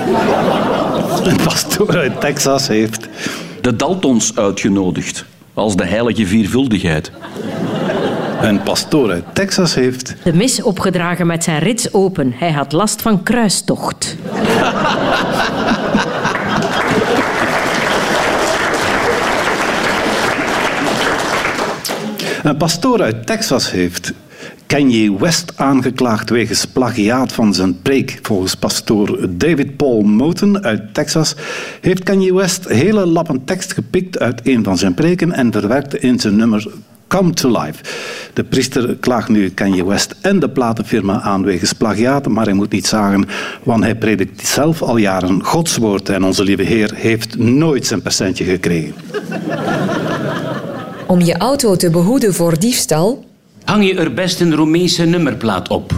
Een 1.24 1.36
pastoor 1.36 1.96
uit 1.96 2.20
Texas 2.20 2.68
heeft... 2.68 3.08
De 3.60 3.76
Daltons 3.76 4.36
uitgenodigd. 4.36 5.24
Als 5.54 5.76
de 5.76 5.84
heilige 5.84 6.26
viervuldigheid. 6.26 7.10
Een 8.42 8.62
pastoor 8.62 9.10
uit 9.10 9.24
Texas 9.32 9.74
heeft... 9.74 10.14
De 10.22 10.34
mis 10.34 10.62
opgedragen 10.62 11.26
met 11.26 11.44
zijn 11.44 11.58
rits 11.58 11.92
open. 11.92 12.32
Hij 12.36 12.52
had 12.52 12.72
last 12.72 13.02
van 13.02 13.22
kruistocht. 13.22 14.16
Een 22.42 22.56
pastoor 22.56 23.02
uit 23.02 23.26
Texas 23.26 23.70
heeft 23.70 24.12
Kanye 24.66 25.18
West 25.18 25.52
aangeklaagd 25.56 26.30
wegens 26.30 26.66
plagiaat 26.66 27.32
van 27.32 27.54
zijn 27.54 27.82
preek. 27.82 28.18
Volgens 28.22 28.54
pastoor 28.54 29.28
David 29.30 29.76
Paul 29.76 30.00
Moten 30.00 30.62
uit 30.62 30.94
Texas 30.94 31.34
heeft 31.80 32.02
Kanye 32.02 32.34
West 32.34 32.68
hele 32.68 33.06
lappen 33.06 33.44
tekst 33.44 33.72
gepikt 33.72 34.18
uit 34.18 34.40
een 34.44 34.64
van 34.64 34.78
zijn 34.78 34.94
preken 34.94 35.32
en 35.32 35.52
verwerkte 35.52 35.98
in 35.98 36.20
zijn 36.20 36.36
nummer 36.36 36.66
Come 37.06 37.30
to 37.30 37.60
Life. 37.60 37.84
De 38.32 38.44
priester 38.44 38.96
klaagt 38.96 39.28
nu 39.28 39.50
Kanye 39.50 39.84
West 39.84 40.14
en 40.20 40.38
de 40.38 40.48
platenfirma 40.48 41.20
aan 41.20 41.44
wegens 41.44 41.72
plagiaat, 41.72 42.28
maar 42.28 42.44
hij 42.44 42.54
moet 42.54 42.72
niet 42.72 42.86
zagen, 42.86 43.28
want 43.62 43.82
hij 43.82 43.94
predikt 43.94 44.46
zelf 44.46 44.82
al 44.82 44.96
jaren 44.96 45.44
Gods 45.44 45.76
woord 45.76 46.08
en 46.08 46.24
onze 46.24 46.44
lieve 46.44 46.62
Heer 46.62 46.90
heeft 46.94 47.38
nooit 47.38 47.86
zijn 47.86 48.02
percentje 48.02 48.44
gekregen. 48.44 48.94
Om 51.06 51.20
je 51.20 51.36
auto 51.36 51.76
te 51.76 51.90
behoeden 51.90 52.34
voor 52.34 52.58
diefstal, 52.58 53.24
Hang 53.64 53.86
je 53.86 53.94
er 53.94 54.14
best 54.14 54.40
een 54.40 54.54
Roemeense 54.54 55.04
nummerplaat 55.04 55.68
op? 55.68 55.92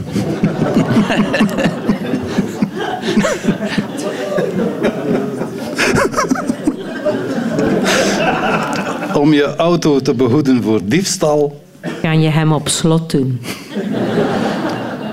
Om 9.14 9.33
je 9.33 9.55
auto 9.57 10.01
te 10.01 10.14
behoeden 10.14 10.62
voor 10.62 10.81
diefstal, 10.85 11.62
Kan 12.03 12.21
je 12.21 12.29
hem 12.29 12.53
op 12.53 12.69
slot 12.69 13.11
doen? 13.11 13.40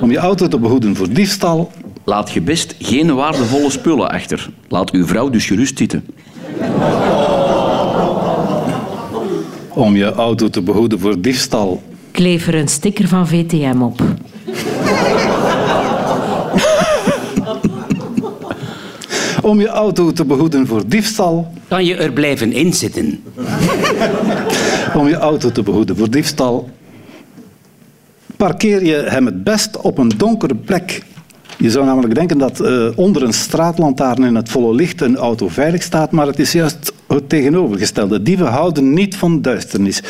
om 0.02 0.12
je 0.12 0.18
auto 0.18 0.48
te 0.48 0.60
behoeden 0.60 0.96
voor 0.96 1.10
diefstal, 1.10 1.72
Laat 2.04 2.32
je 2.32 2.42
best 2.42 2.76
geen 2.80 3.16
waardevolle 3.16 3.70
spullen 3.70 4.10
achter. 4.10 4.50
Laat 4.68 4.92
uw 4.92 5.06
vrouw 5.08 5.30
dus 5.30 5.46
gerust 5.46 5.78
zitten. 5.78 6.06
Om 9.82 9.96
je 9.96 10.13
auto 10.13 10.50
te 10.50 10.62
behoeden 10.62 11.00
voor 11.00 11.22
diefstal, 11.22 11.84
Kleef 12.12 12.48
er 12.48 12.56
een 12.56 12.67
sticker 12.67 13.08
van 13.08 13.28
VTM 13.28 13.82
op. 13.82 14.02
om 19.52 19.60
je 19.60 19.67
auto 19.67 20.12
te 20.12 20.26
behoeden 20.26 20.67
voor 20.67 20.88
diefstal, 20.88 21.54
Kan 21.67 21.86
je 21.86 21.96
er 21.96 22.12
blijven 22.12 22.54
inzitten? 22.54 23.24
om 24.96 25.08
je 25.08 25.15
auto 25.15 25.52
te 25.52 25.63
behoeden 25.63 25.98
voor 25.98 26.10
diefstal, 26.10 26.70
parkeer 28.36 28.86
je 28.86 28.96
hem 28.96 29.26
het 29.26 29.44
best 29.44 29.78
op 29.78 29.98
een 29.98 30.12
donkere 30.17 30.56
plek. 30.56 31.04
Je 31.58 31.70
zou 31.70 31.86
namelijk 31.86 32.15
denken 32.15 32.38
dat 32.38 32.60
eh, 32.60 32.88
onder 32.96 33.24
een 33.24 33.34
straatlantaarn 33.34 34.24
in 34.24 34.36
het 34.36 34.50
volle 34.50 34.76
licht 34.76 35.02
een 35.02 35.17
auto 35.17 35.48
veilig 35.48 35.84
staat, 35.84 36.12
maar 36.12 36.28
het 36.28 36.39
is 36.39 36.52
juist 36.52 36.94
het 37.15 37.30
tegenovergestelde. 37.30 38.21
Dieven 38.21 38.47
houden 38.47 38.93
niet 38.93 39.15
van 39.15 39.41
duisternis. 39.41 40.02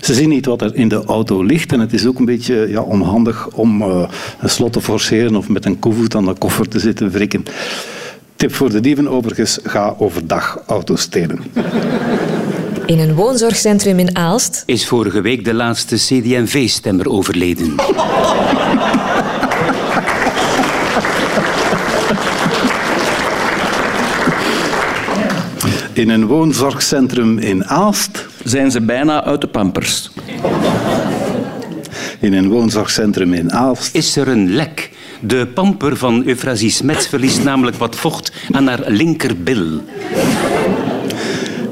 Ze 0.00 0.14
zien 0.14 0.28
niet 0.28 0.46
wat 0.46 0.62
er 0.62 0.74
in 0.74 0.88
de 0.88 1.04
auto 1.04 1.42
ligt 1.42 1.72
en 1.72 1.80
het 1.80 1.92
is 1.92 2.06
ook 2.06 2.18
een 2.18 2.24
beetje 2.24 2.66
ja, 2.68 2.80
onhandig 2.80 3.48
om 3.48 3.82
eh, 3.82 4.08
een 4.40 4.50
slot 4.50 4.72
te 4.72 4.80
forceren 4.80 5.36
of 5.36 5.48
met 5.48 5.64
een 5.64 5.78
koevoet 5.78 6.14
aan 6.14 6.24
de 6.24 6.34
koffer 6.34 6.68
te 6.68 6.78
zitten 6.78 7.10
wrikken. 7.10 7.44
Tip 8.36 8.54
voor 8.54 8.70
de 8.70 8.80
dieven 8.80 9.08
overigens, 9.08 9.58
ga 9.62 9.94
overdag 9.98 10.62
auto's 10.66 11.00
stelen. 11.00 11.38
in 12.86 12.98
een 12.98 13.14
woonzorgcentrum 13.14 13.98
in 13.98 14.16
Aalst, 14.16 14.62
Is 14.66 14.86
vorige 14.86 15.20
week 15.20 15.44
de 15.44 15.54
laatste 15.54 15.96
CD&V-stemmer 15.96 17.08
overleden. 17.08 17.74
In 25.94 26.08
een 26.10 26.26
woonzorgcentrum 26.26 27.38
in 27.38 27.64
Aalst, 27.66 28.26
Zijn 28.44 28.70
ze 28.70 28.80
bijna 28.80 29.24
uit 29.24 29.40
de 29.40 29.46
pampers. 29.46 30.10
in 32.20 32.32
een 32.32 32.48
woonzorgcentrum 32.48 33.32
in 33.32 33.52
Aalst, 33.52 33.94
Is 33.94 34.16
er 34.16 34.28
een 34.28 34.54
lek? 34.54 34.90
De 35.20 35.46
pamper 35.46 35.96
van 35.96 36.22
Euphrasie 36.26 36.70
Smets 36.70 37.06
verliest 37.08 37.44
namelijk 37.44 37.76
wat 37.76 37.96
vocht 37.96 38.32
aan 38.50 38.66
haar 38.66 38.80
linkerbil. 38.86 39.80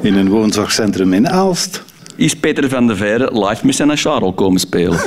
in 0.00 0.14
een 0.16 0.28
woonzorgcentrum 0.28 1.12
in 1.12 1.28
Aalst, 1.28 1.82
Is 2.16 2.36
Peter 2.36 2.68
van 2.68 2.86
de 2.86 2.96
Veire 2.96 3.46
live 3.46 3.66
met 3.66 3.74
zijn 3.74 3.96
Charles 3.96 4.32
komen 4.34 4.60
spelen. 4.60 5.00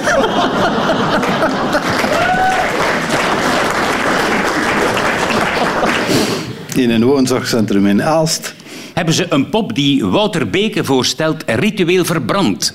in 6.75 6.89
een 6.89 7.03
woonzorgcentrum 7.03 7.85
in 7.87 8.03
Aalst, 8.03 8.54
Hebben 8.95 9.13
ze 9.13 9.25
een 9.29 9.49
pop 9.49 9.75
die 9.75 10.05
Wouter 10.05 10.49
Beke 10.49 10.83
voorstelt 10.83 11.43
ritueel 11.45 12.05
verbrand? 12.05 12.73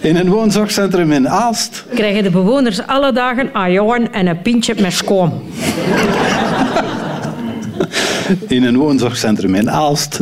in 0.00 0.16
een 0.16 0.28
woonzorgcentrum 0.28 1.12
in 1.12 1.28
Aalst, 1.28 1.84
Krijgen 1.94 2.22
de 2.22 2.30
bewoners 2.30 2.86
alle 2.86 3.12
dagen 3.12 3.50
ajoen 3.54 4.12
en 4.12 4.26
een 4.26 4.42
pintje 4.42 4.74
met 4.80 4.92
schoon. 4.92 5.42
in 8.48 8.64
een 8.64 8.76
woonzorgcentrum 8.76 9.54
in 9.54 9.70
Aalst, 9.70 10.20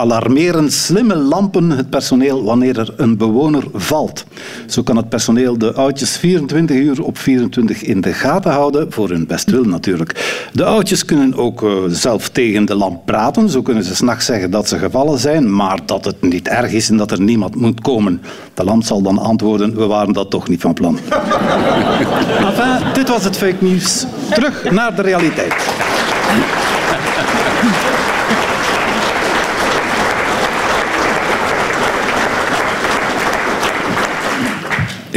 alarmeren 0.00 0.72
slimme 0.72 1.16
lampen 1.16 1.70
het 1.70 1.90
personeel 1.90 2.44
wanneer 2.44 2.78
er 2.78 2.94
een 2.96 3.16
bewoner 3.16 3.64
valt. 3.74 4.24
Zo 4.66 4.82
kan 4.82 4.96
het 4.96 5.08
personeel 5.08 5.58
de 5.58 5.72
oudjes 5.72 6.16
24 6.16 6.76
uur 6.76 7.02
op 7.02 7.18
24 7.18 7.82
in 7.82 8.00
de 8.00 8.12
gaten 8.12 8.50
houden, 8.50 8.92
voor 8.92 9.08
hun 9.08 9.26
bestwil 9.26 9.64
natuurlijk. 9.64 10.48
De 10.52 10.64
oudjes 10.64 11.04
kunnen 11.04 11.34
ook 11.34 11.62
eh, 11.62 11.70
zelf 11.88 12.28
tegen 12.28 12.64
de 12.64 12.74
lamp 12.74 13.06
praten. 13.06 13.48
Zo 13.48 13.62
kunnen 13.62 13.84
ze 13.84 13.94
s'nachts 13.94 14.26
zeggen 14.26 14.50
dat 14.50 14.68
ze 14.68 14.78
gevallen 14.78 15.18
zijn, 15.18 15.54
maar 15.54 15.78
dat 15.86 16.04
het 16.04 16.22
niet 16.22 16.48
erg 16.48 16.72
is 16.72 16.88
en 16.88 16.96
dat 16.96 17.10
er 17.10 17.20
niemand 17.20 17.54
moet 17.54 17.80
komen. 17.80 18.22
De 18.54 18.64
lamp 18.64 18.84
zal 18.84 19.02
dan 19.02 19.18
antwoorden, 19.18 19.76
we 19.76 19.86
waren 19.86 20.12
dat 20.12 20.30
toch 20.30 20.48
niet 20.48 20.60
van 20.60 20.74
plan. 20.74 20.98
enfin, 22.48 22.92
dit 22.94 23.08
was 23.08 23.24
het 23.24 23.36
fake 23.36 23.64
nieuws. 23.64 24.06
Terug 24.30 24.70
naar 24.70 24.96
de 24.96 25.02
realiteit. 25.02 25.54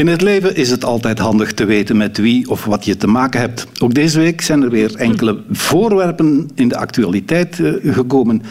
In 0.04 0.10
het 0.10 0.22
leven 0.22 0.56
is 0.56 0.70
het 0.70 0.86
altijd 0.86 1.20
handig 1.20 1.54
te 1.54 1.66
weten 1.66 1.98
met 1.98 2.18
wie 2.18 2.50
of 2.50 2.66
wat 2.66 2.86
je 2.86 2.98
te 2.98 3.08
maken 3.08 3.40
hebt. 3.40 3.68
Ook 3.80 3.94
deze 3.94 4.20
week 4.20 4.42
zijn 4.42 4.62
er 4.62 4.70
weer 4.70 4.96
enkele 4.96 5.44
voorwerpen 5.52 6.50
in 6.56 6.68
de 6.68 6.78
actualiteit 6.78 7.60
eh, 7.60 7.94
gekomen. 7.94 8.42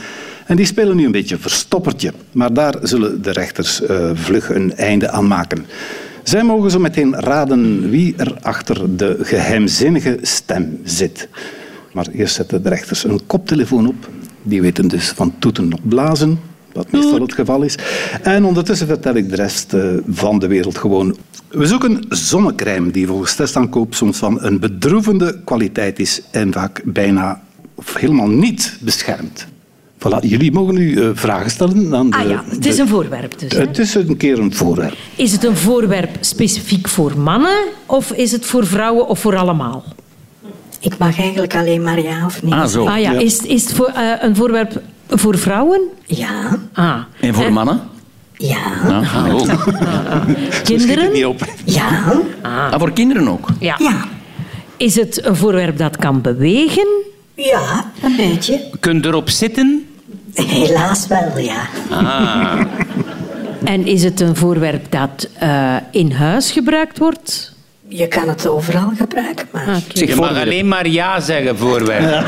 En 0.46 0.56
die 0.56 0.66
spelen 0.66 0.96
nu 0.96 1.04
een 1.04 1.12
beetje 1.12 1.38
verstoppertje. 1.38 2.12
Maar 2.32 2.52
daar 2.52 2.74
zullen 2.82 3.22
de 3.22 3.30
rechters 3.30 3.82
eh, 3.82 4.10
vlug 4.14 4.50
een 4.50 4.76
einde 4.76 5.10
aan 5.10 5.26
maken. 5.26 5.66
Zij 6.22 6.42
mogen 6.42 6.70
zo 6.70 6.78
meteen 6.78 7.14
raden 7.14 7.90
wie 7.90 8.14
er 8.16 8.36
achter 8.42 8.96
de 8.96 9.18
geheimzinnige 9.20 10.18
stem 10.22 10.80
zit. 10.84 11.28
Maar 11.92 12.06
eerst 12.12 12.34
zetten 12.34 12.62
de 12.62 12.68
rechters 12.68 13.04
een 13.04 13.26
koptelefoon 13.26 13.86
op. 13.86 14.08
Die 14.42 14.60
weten 14.60 14.88
dus 14.88 15.08
van 15.08 15.34
toeten 15.38 15.72
op 15.72 15.80
blazen, 15.82 16.40
wat 16.72 16.90
meestal 16.92 17.20
het 17.20 17.35
geval 17.35 17.62
is. 17.62 17.74
En 18.22 18.44
ondertussen 18.44 18.87
vertel 18.87 19.14
ik 19.14 19.28
de 19.30 19.37
rest 19.37 19.72
eh, 19.74 19.85
van 20.08 20.38
de 20.38 20.46
wereld 20.46 20.78
gewoon. 20.78 21.16
We 21.48 21.66
zoeken 21.66 22.04
zonnecrème 22.08 22.90
die 22.90 23.06
volgens 23.06 23.35
testaankoop 23.35 23.94
soms 23.94 24.18
van 24.18 24.42
een 24.42 24.61
bedroevende 24.61 25.40
kwaliteit 25.44 25.98
is 25.98 26.22
en 26.30 26.52
vaak 26.52 26.80
bijna 26.85 27.40
of 27.74 27.94
helemaal 27.94 28.28
niet 28.28 28.76
beschermt. 28.80 29.46
Voilà, 29.98 30.18
jullie 30.20 30.52
mogen 30.52 30.74
nu 30.74 31.00
eh, 31.02 31.08
vragen 31.14 31.50
stellen 31.50 31.94
aan 31.94 32.11
de... 32.11 32.16
Ah 32.16 32.28
ja, 32.28 32.44
het 32.48 32.66
is 32.66 32.76
de- 32.76 32.82
een 32.82 32.88
voorwerp 32.88 33.38
dus. 33.38 33.52
Het 33.52 33.78
is 33.78 33.94
een 33.94 34.16
keer 34.16 34.38
een 34.38 34.54
voorwerp. 34.54 34.96
Is 35.16 35.32
het 35.32 35.44
een 35.44 35.56
voorwerp 35.56 36.16
specifiek 36.20 36.88
voor 36.88 37.18
mannen 37.18 37.58
of 37.87 38.12
is 38.12 38.32
het 38.32 38.46
voor 38.46 38.66
vrouwen 38.66 39.08
of 39.08 39.18
voor 39.20 39.37
allemaal? 39.37 39.85
Ik 40.80 40.98
mag 40.98 41.18
eigenlijk 41.20 41.54
alleen 41.56 41.82
maar 41.82 42.00
ja 42.02 42.26
of 42.26 42.42
nee. 42.42 42.52
Ah, 42.52 42.66
zo. 42.66 42.87
Ah 42.87 43.00
ja, 43.00 43.12
is, 43.12 43.38
is 43.38 43.62
het 43.64 43.72
voor, 43.72 43.87
eh, 43.87 44.12
een 44.20 44.37
voorwerp 44.37 44.82
voor 45.18 45.38
vrouwen? 45.38 45.81
Ja, 46.07 46.59
Ah. 46.72 46.96
En 47.20 47.35
voor 47.35 47.53
mannen? 47.53 47.81
Ja. 48.37 48.59
Ah, 48.87 49.35
ook. 49.35 49.46
Kinderen? 50.64 51.12
Niet 51.12 51.25
op. 51.27 51.44
Ja. 51.64 51.88
Ah, 52.42 52.75
voor 52.79 52.92
kinderen 52.92 53.29
ook. 53.29 53.48
Ja. 53.61 53.75
Ja. 53.79 53.94
Is 54.77 54.94
het 54.94 55.25
een 55.25 55.37
voorwerp 55.37 55.79
dat 55.79 55.96
kan 55.96 56.20
bewegen? 56.20 56.87
Ja, 57.35 57.85
een 58.03 58.16
beetje. 58.16 58.61
Kun 58.81 58.94
je 59.01 59.07
erop 59.07 59.31
zitten? 59.31 59.87
Helaas 60.35 61.07
wel, 61.07 61.38
ja. 61.38 61.61
Ah. 61.90 62.61
En 63.64 63.87
is 63.87 64.05
het 64.05 64.20
een 64.20 64.37
voorwerp 64.37 64.90
dat 64.90 65.29
eh, 65.38 65.77
in 65.90 66.12
huis 66.12 66.51
gebruikt 66.51 66.98
wordt? 66.98 67.53
Je 67.88 68.09
kan 68.09 68.29
het 68.29 68.46
overal 68.48 68.92
gebruiken, 68.96 69.46
maar... 69.53 69.66
Ah. 69.68 69.77
Zeg, 69.92 70.09
Je 70.09 70.14
mag 70.14 70.40
alleen 70.40 70.68
maar 70.68 70.88
ja 70.88 71.20
zeggen, 71.20 71.59
voorwerp. 71.59 72.25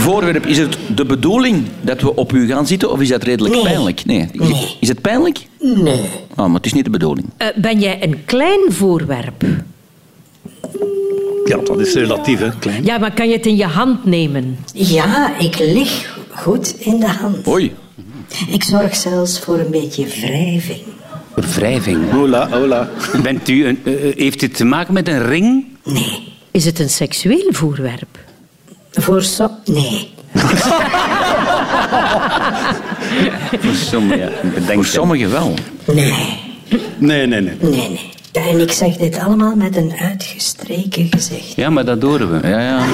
Voorwerp, 0.00 0.46
is 0.46 0.58
het 0.58 0.78
de 0.94 1.04
bedoeling 1.04 1.62
dat 1.80 2.00
we 2.00 2.14
op 2.16 2.32
u 2.32 2.46
gaan 2.46 2.66
zitten 2.66 2.90
of 2.90 3.00
is 3.00 3.08
dat 3.08 3.22
redelijk 3.22 3.54
Nee. 3.54 3.62
pijnlijk? 3.62 4.04
Nee. 4.04 4.28
Is, 4.32 4.38
Nee. 4.40 4.54
Het, 4.54 4.76
is 4.80 4.88
het 4.88 5.00
pijnlijk? 5.00 5.38
Nee. 5.60 6.00
Ah, 6.34 6.46
maar 6.46 6.54
het 6.54 6.66
is 6.66 6.72
niet 6.72 6.84
de 6.84 6.90
bedoeling. 6.90 7.26
Eh, 7.36 7.46
ben 7.56 7.80
jij 7.80 8.02
een 8.02 8.24
klein 8.24 8.60
voorwerp? 8.72 9.44
Ja, 11.44 11.56
dat 11.64 11.80
is 11.80 11.94
relatief, 11.94 12.38
hè, 12.38 12.48
klein. 12.58 12.84
Ja, 12.84 12.98
maar 12.98 13.12
kan 13.14 13.28
je 13.28 13.36
het 13.36 13.46
in 13.46 13.56
je 13.56 13.64
hand 13.64 14.04
nemen? 14.04 14.58
Ja, 14.74 15.38
ik 15.38 15.58
lig 15.58 16.18
goed 16.30 16.74
in 16.78 17.00
de 17.00 17.06
hand. 17.08 17.46
Oei. 17.46 17.74
Ik 18.50 18.62
zorg 18.62 18.96
zelfs 18.96 19.38
voor 19.40 19.58
een 19.58 19.70
beetje 19.70 20.06
wrijving. 20.06 20.80
Voor 21.34 21.44
wrijving. 21.54 22.10
Hola, 22.10 22.48
hola. 22.50 22.90
Bent 23.22 23.48
u 23.48 23.66
een, 23.66 23.78
eh, 23.84 23.92
heeft 24.16 24.40
het 24.40 24.56
te 24.56 24.64
maken 24.64 24.94
met 24.94 25.08
een 25.08 25.26
ring? 25.26 25.64
Nee. 25.84 26.18
Is 26.50 26.64
het 26.64 26.78
een 26.78 26.90
seksueel 26.90 27.46
voorwerp? 27.50 28.18
Voor 28.92 29.22
zo... 29.22 29.50
Nee. 29.64 30.08
Voor 33.60 33.74
sommigen, 33.74 34.32
Voor 34.66 34.84
sommigen 34.84 35.30
wel. 35.30 35.54
Nee. 35.84 36.14
Nee, 36.98 37.26
nee, 37.26 37.40
nee. 37.40 37.56
Nee, 37.60 37.70
nee. 37.70 38.10
En 38.32 38.60
ik 38.60 38.72
zeg 38.72 38.96
dit 38.96 39.18
allemaal 39.18 39.54
met 39.56 39.76
een 39.76 39.92
uitgestreken 40.00 41.08
gezicht. 41.10 41.52
Ja, 41.56 41.70
maar 41.70 41.84
dat 41.84 42.02
horen 42.02 42.40
we. 42.40 42.48
Ja, 42.48 42.60
ja. 42.60 42.84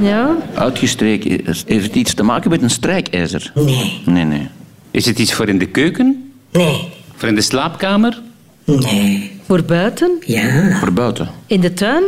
Ja. 0.08 0.36
Uitgestreken. 0.54 1.30
Heeft 1.66 1.86
het 1.86 1.94
iets 1.94 2.14
te 2.14 2.22
maken 2.22 2.50
met 2.50 2.62
een 2.62 2.70
strijkijzer? 2.70 3.52
Nee. 3.54 4.00
Nee, 4.04 4.24
nee. 4.24 4.48
Is 4.90 5.06
het 5.06 5.18
iets 5.18 5.32
voor 5.32 5.48
in 5.48 5.58
de 5.58 5.66
keuken? 5.66 6.32
Nee. 6.52 6.88
Voor 7.16 7.28
in 7.28 7.34
de 7.34 7.40
slaapkamer? 7.40 8.20
Nee. 8.64 9.30
Voor 9.46 9.62
buiten? 9.62 10.10
Ja. 10.26 10.78
Voor 10.78 10.92
buiten. 10.92 11.28
In 11.46 11.60
de 11.60 11.74
tuin? 11.74 12.02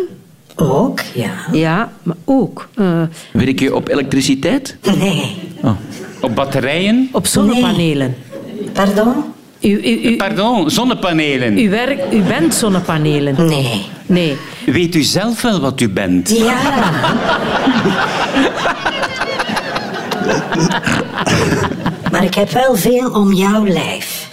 Ook, 0.56 1.00
ja. 1.14 1.30
Ja, 1.52 1.92
maar 2.02 2.16
ook. 2.24 2.68
eh, 2.74 3.02
Werk 3.32 3.60
je 3.60 3.74
op 3.74 3.88
elektriciteit? 3.88 4.76
Nee. 4.98 5.36
Op 6.20 6.34
batterijen? 6.34 7.08
op 7.12 7.26
zonnepanelen. 7.26 8.16
Pardon? 8.72 9.14
U, 9.60 9.68
u, 9.68 10.00
u, 10.02 10.16
Pardon, 10.16 10.70
zonnepanelen. 10.70 11.58
u, 11.58 11.70
werk, 11.70 12.12
u 12.12 12.20
bent 12.20 12.54
zonnepanelen. 12.54 13.34
Nee. 13.46 13.82
Nee. 14.06 14.36
Weet 14.66 14.94
u 14.94 15.02
zelf 15.02 15.42
wel 15.42 15.60
wat 15.60 15.80
u 15.80 15.88
bent? 15.88 16.36
Ja. 16.38 16.56
maar 22.10 22.24
ik 22.24 22.34
heb 22.34 22.50
wel 22.50 22.76
veel 22.76 23.10
om 23.10 23.32
jouw 23.32 23.66
lijf. 23.66 24.28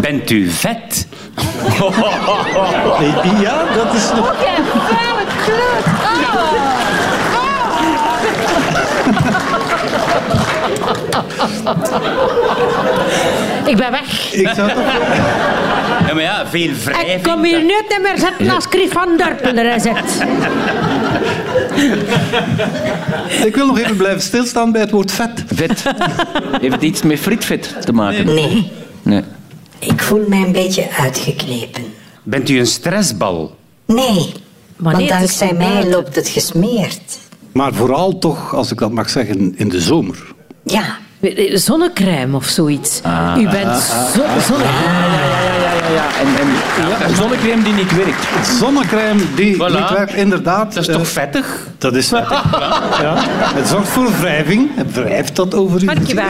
Bent 0.00 0.30
u 0.30 0.48
vet? 0.50 1.06
Ja, 3.40 3.64
dat 3.74 3.94
is 3.94 4.10
nog... 4.14 4.34
Ik 13.64 13.76
ben 13.76 13.90
weg. 13.90 14.32
Ik 14.32 14.48
zou 14.54 14.68
toch... 14.72 14.82
Ja, 16.06 16.14
maar 16.14 16.22
ja, 16.22 16.46
veel 16.46 16.70
wrijving. 16.84 17.12
Ik 17.12 17.22
kom 17.22 17.44
hier 17.44 17.60
niet 17.60 17.98
meer 18.02 18.18
zitten 18.18 18.54
als 18.54 18.66
Chris 18.70 18.90
van 18.90 19.08
Dorpel 19.16 19.56
er 19.56 19.80
zit. 19.80 20.26
Ik 23.44 23.54
wil 23.54 23.66
nog 23.66 23.78
even 23.78 23.96
blijven 23.96 24.22
stilstaan 24.22 24.72
bij 24.72 24.80
het 24.80 24.90
woord 24.90 25.12
vet. 25.12 25.44
Vet. 25.54 25.82
Heeft 26.60 26.74
het 26.74 26.82
iets 26.82 27.02
met 27.02 27.18
frietvet 27.18 27.76
te 27.84 27.92
maken? 27.92 28.24
Nee. 28.24 28.72
Nee. 29.02 29.22
Ik 30.08 30.14
voel 30.14 30.28
mij 30.28 30.42
een 30.42 30.52
beetje 30.52 30.90
uitgeknepen. 30.90 31.84
Bent 32.22 32.48
u 32.48 32.58
een 32.58 32.66
stressbal? 32.66 33.56
Nee. 33.84 34.32
Want 34.76 35.08
dankzij 35.08 35.52
mij 35.52 35.88
loopt 35.88 36.14
het 36.14 36.28
gesmeerd. 36.28 37.18
Maar 37.52 37.74
vooral 37.74 38.18
toch, 38.18 38.54
als 38.54 38.70
ik 38.70 38.78
dat 38.78 38.92
mag 38.92 39.08
zeggen, 39.08 39.54
in 39.56 39.68
de 39.68 39.80
zomer. 39.80 40.34
Ja. 40.62 40.98
Zonnecrème 41.52 42.36
of 42.36 42.44
zoiets. 42.44 43.00
U 43.38 43.48
bent 43.48 43.78
zo, 44.14 44.22
zonne... 44.40 44.64
Ja, 45.94 46.06
en, 46.20 46.26
en 46.40 46.48
ja, 46.88 47.06
een 47.08 47.14
zonnecrème 47.16 47.62
die 47.62 47.72
niet 47.72 47.96
werkt. 47.96 48.26
Zonnecrème 48.58 49.20
die 49.34 49.54
Voilà. 49.54 49.58
niet 49.58 49.90
werkt, 49.90 50.14
inderdaad. 50.14 50.74
Dat 50.74 50.82
is 50.82 50.88
eh, 50.88 50.94
toch 50.96 51.08
vettig? 51.08 51.66
Dat 51.78 51.94
is 51.94 52.08
vettig. 52.08 52.44
ja. 53.02 53.14
Het 53.54 53.68
zorgt 53.68 53.88
voor 53.88 54.10
wrijving. 54.20 54.68
Het 54.74 54.92
wrijft 54.94 55.36
dat 55.36 55.54
over 55.54 55.82
u. 55.82 55.86
Dankjewel. 55.86 56.24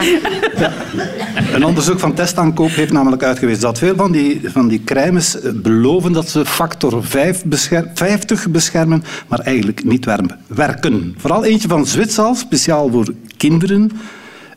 Een 1.53 1.65
onderzoek 1.65 1.99
van 1.99 2.13
Testaankoop 2.13 2.69
heeft 2.75 2.91
namelijk 2.91 3.23
uitgewezen 3.23 3.61
dat 3.61 3.77
veel 3.77 3.95
van 3.95 4.11
die, 4.11 4.41
van 4.43 4.67
die 4.67 4.81
crèmes 4.85 5.39
eh, 5.41 5.51
beloven 5.53 6.11
dat 6.11 6.29
ze 6.29 6.45
factor 6.45 7.03
5 7.03 7.43
bescher- 7.45 7.87
50 7.93 8.49
beschermen, 8.49 9.03
maar 9.27 9.39
eigenlijk 9.39 9.83
niet 9.83 10.07
werken. 10.47 11.15
Vooral 11.17 11.45
eentje 11.45 11.67
van 11.67 11.85
Zwitsal, 11.85 12.35
speciaal 12.35 12.89
voor 12.91 13.13
kinderen. 13.37 13.91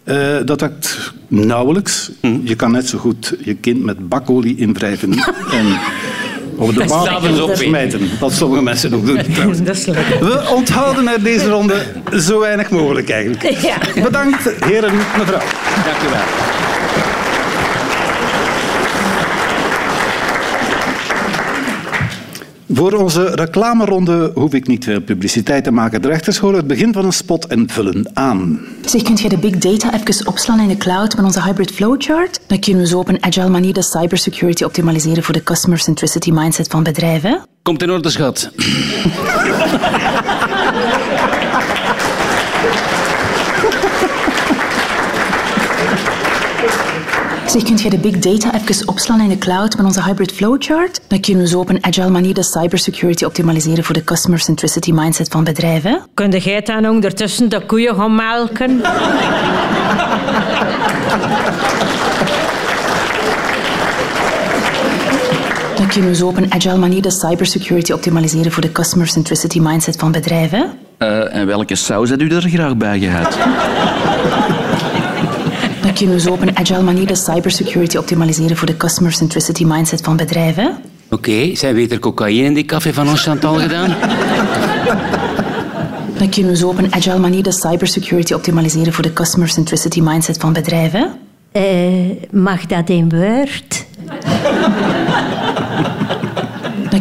Eh, 0.04 0.36
dat 0.44 0.60
werkt 0.60 1.12
nauwelijks. 1.28 2.10
Je 2.42 2.54
kan 2.54 2.72
net 2.72 2.88
zo 2.88 2.98
goed 2.98 3.34
je 3.40 3.54
kind 3.54 3.82
met 3.82 4.08
bakolie 4.08 4.56
invrijven 4.56 5.12
en 5.58 5.66
op 6.56 6.74
de 6.74 6.84
baan 6.84 7.56
smijten. 7.56 8.00
Wat 8.20 8.32
sommige 8.32 8.62
mensen 8.62 8.94
ook 8.94 9.06
doen. 9.06 9.16
We 10.28 10.48
onthouden 10.54 11.08
uit 11.08 11.24
deze 11.24 11.48
ronde 11.48 11.84
zo 12.18 12.40
weinig 12.40 12.70
mogelijk 12.70 13.10
eigenlijk. 13.10 13.42
Ja. 13.42 14.02
Bedankt, 14.02 14.64
heren, 14.64 14.94
mevrouw. 14.94 15.38
Dank 15.84 16.02
u 16.06 16.10
wel. 16.10 16.61
Voor 22.68 22.92
onze 22.92 23.24
reclameronde 23.24 24.30
hoef 24.34 24.54
ik 24.54 24.66
niet 24.66 24.84
veel 24.84 25.00
publiciteit 25.00 25.64
te 25.64 25.70
maken. 25.70 26.02
De 26.02 26.08
rechters 26.08 26.38
horen 26.38 26.56
het 26.56 26.66
begin 26.66 26.92
van 26.92 27.04
een 27.04 27.12
spot 27.12 27.46
en 27.46 27.68
vullen 27.68 28.10
aan. 28.14 28.60
Zeg, 28.84 29.02
kunt 29.02 29.20
je 29.20 29.28
de 29.28 29.38
big 29.38 29.58
data 29.58 29.94
even 29.94 30.26
opslaan 30.26 30.60
in 30.60 30.68
de 30.68 30.76
cloud 30.76 31.16
met 31.16 31.24
onze 31.24 31.42
hybrid 31.42 31.70
flowchart? 31.70 32.40
Dan 32.46 32.58
kunnen 32.58 32.82
we 32.82 32.88
zo 32.88 32.98
op 32.98 33.08
een 33.08 33.24
agile 33.24 33.48
manier 33.48 33.72
de 33.72 33.82
cybersecurity 33.82 34.64
optimaliseren 34.64 35.22
voor 35.22 35.34
de 35.34 35.42
customer 35.42 35.78
centricity 35.78 36.30
mindset 36.30 36.68
van 36.68 36.82
bedrijven. 36.82 37.46
Komt 37.62 37.82
in 37.82 37.90
orde, 37.90 38.10
schat. 38.10 38.50
Zeg, 47.46 47.62
kunt 47.62 47.82
je 47.82 47.90
de 47.90 47.98
big 47.98 48.18
data 48.18 48.54
even 48.54 48.88
opslaan 48.88 49.20
in 49.20 49.28
de 49.28 49.38
cloud 49.38 49.76
met 49.76 49.86
onze 49.86 50.02
hybrid 50.02 50.32
flowchart? 50.32 51.00
Dan 51.08 51.20
kunnen 51.20 51.42
we 51.42 51.48
zo 51.48 51.58
op 51.58 51.68
een 51.68 51.84
agile 51.84 52.10
manier 52.10 52.34
de 52.34 52.42
cybersecurity 52.42 53.24
optimaliseren 53.24 53.84
voor 53.84 53.94
de 53.94 54.04
customer 54.04 54.38
centricity 54.38 54.92
mindset 54.92 55.28
van 55.28 55.44
bedrijven. 55.44 56.02
Kun 56.14 56.30
jij 56.30 56.60
dan 56.60 56.88
ondertussen 56.88 57.48
de 57.48 57.66
koeien 57.66 57.94
gaan 57.94 58.14
melken? 58.14 58.82
Dan 65.76 65.86
kunnen 65.88 66.10
we 66.10 66.16
zo 66.16 66.26
op 66.26 66.36
een 66.36 66.52
agile 66.52 66.78
manier 66.78 67.02
de 67.02 67.10
cybersecurity 67.10 67.92
optimaliseren 67.92 68.52
voor 68.52 68.62
de 68.62 68.72
customer 68.72 69.06
centricity 69.06 69.60
mindset 69.60 69.96
van 69.96 70.12
bedrijven. 70.12 70.72
Eh, 70.98 71.34
en 71.34 71.46
welke 71.46 71.74
saus 71.74 72.10
had 72.10 72.20
u 72.20 72.28
er 72.28 72.42
graag 72.42 72.76
bij 72.76 72.98
gehad? 72.98 73.38
Dan 75.92 76.00
kunnen 76.00 76.20
we 76.20 76.28
zo 76.28 76.32
op 76.32 76.40
een 76.40 76.56
agile 76.56 76.82
manier 76.82 77.06
de 77.06 77.14
cybersecurity 77.14 77.96
optimaliseren 77.96 78.56
voor 78.56 78.66
de 78.66 78.76
customer 78.76 79.12
centricity 79.12 79.64
mindset 79.64 80.00
van 80.00 80.16
bedrijven. 80.16 80.76
Oké, 81.10 81.54
zijn 81.54 81.74
weet 81.74 81.92
er 81.92 81.98
cocaïne 81.98 82.44
in 82.44 82.54
die 82.54 82.64
café 82.64 82.92
van 82.92 83.08
ons 83.08 83.22
Chantal 83.22 83.54
gedaan? 83.54 83.94
Dan 86.18 86.28
kunnen 86.28 86.50
we 86.50 86.56
zo 86.56 86.68
op 86.68 86.78
een 86.78 86.94
agile 86.94 87.18
manier 87.18 87.42
de 87.42 87.52
cybersecurity 87.52 88.32
optimaliseren 88.32 88.92
voor 88.92 89.02
de 89.02 89.12
customer 89.12 89.48
centricity 89.48 90.00
mindset 90.00 90.38
van 90.38 90.52
bedrijven. 90.52 91.12
Eh, 91.52 91.62
mag 92.30 92.66
dat 92.66 92.88
in 92.88 93.08
Word? 93.08 93.86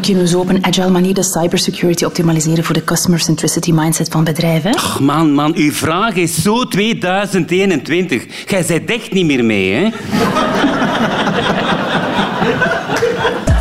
Kunnen 0.01 0.23
we 0.23 0.29
zo 0.29 0.39
op 0.39 0.49
een 0.49 0.65
agile 0.65 0.89
manier 0.89 1.13
de 1.13 1.23
cybersecurity 1.23 2.03
optimaliseren 2.03 2.63
voor 2.63 2.73
de 2.73 2.83
customer 2.83 3.19
centricity 3.19 3.71
mindset 3.71 4.09
van 4.09 4.23
bedrijven. 4.23 4.75
Ach, 4.75 4.99
man, 4.99 5.33
man, 5.33 5.55
uw 5.55 5.71
vraag 5.71 6.15
is 6.15 6.41
zo 6.41 6.63
2021. 6.63 8.25
Jij 8.49 8.63
zit 8.63 8.89
echt 8.89 9.11
niet 9.11 9.25
meer 9.25 9.45
mee, 9.45 9.73
hè? 9.73 9.89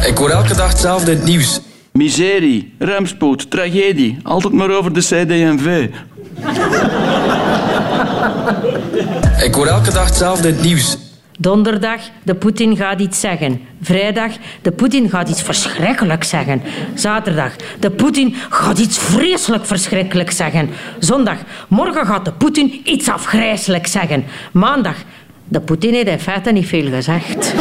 Ik 0.09 0.17
hoor 0.17 0.31
elke 0.31 0.55
dag 0.55 0.69
hetzelfde 0.69 1.11
het 1.11 1.25
nieuws. 1.25 1.61
Miserie, 1.93 2.75
ruimspoed, 2.79 3.51
tragedie. 3.51 4.19
Altijd 4.23 4.53
maar 4.53 4.71
over 4.71 4.93
de 4.93 5.01
CD&V. 5.01 5.89
Ik 9.45 9.55
hoor 9.55 9.67
elke 9.67 9.93
dag 9.93 10.05
hetzelfde 10.05 10.49
het 10.49 10.63
nieuws. 10.63 10.97
Donderdag, 11.43 12.01
de 12.23 12.35
Poetin 12.35 12.77
gaat 12.77 13.01
iets 13.01 13.21
zeggen. 13.21 13.61
Vrijdag, 13.83 14.33
de 14.63 14.73
Poetin 14.73 15.11
gaat 15.11 15.29
iets 15.29 15.43
verschrikkelijk 15.43 16.25
zeggen. 16.25 16.63
Zaterdag, 16.95 17.53
de 17.79 17.91
Poetin 17.91 18.35
gaat 18.49 18.79
iets 18.79 18.99
vreselijk 18.99 19.67
verschrikkelijk 19.67 20.31
zeggen. 20.31 20.71
Zondag, 20.99 21.37
morgen 21.69 22.07
gaat 22.07 22.25
de 22.25 22.33
Poetin 22.33 22.81
iets 22.85 23.09
afgrijselijk 23.09 23.87
zeggen. 23.87 24.25
Maandag, 24.53 24.97
de 25.49 25.61
Poetin 25.61 25.95
heeft 25.95 26.09
in 26.09 26.21
feite 26.21 26.51
niet 26.51 26.67
veel 26.67 26.91
gezegd. 26.91 27.55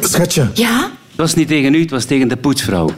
Schatje. 0.00 0.50
Ja? 0.54 0.78
Het 0.80 1.16
was 1.16 1.34
niet 1.34 1.48
tegen 1.48 1.74
u, 1.74 1.80
het 1.80 1.90
was 1.90 2.04
tegen 2.04 2.28
de 2.28 2.36
poetsvrouw. 2.36 2.90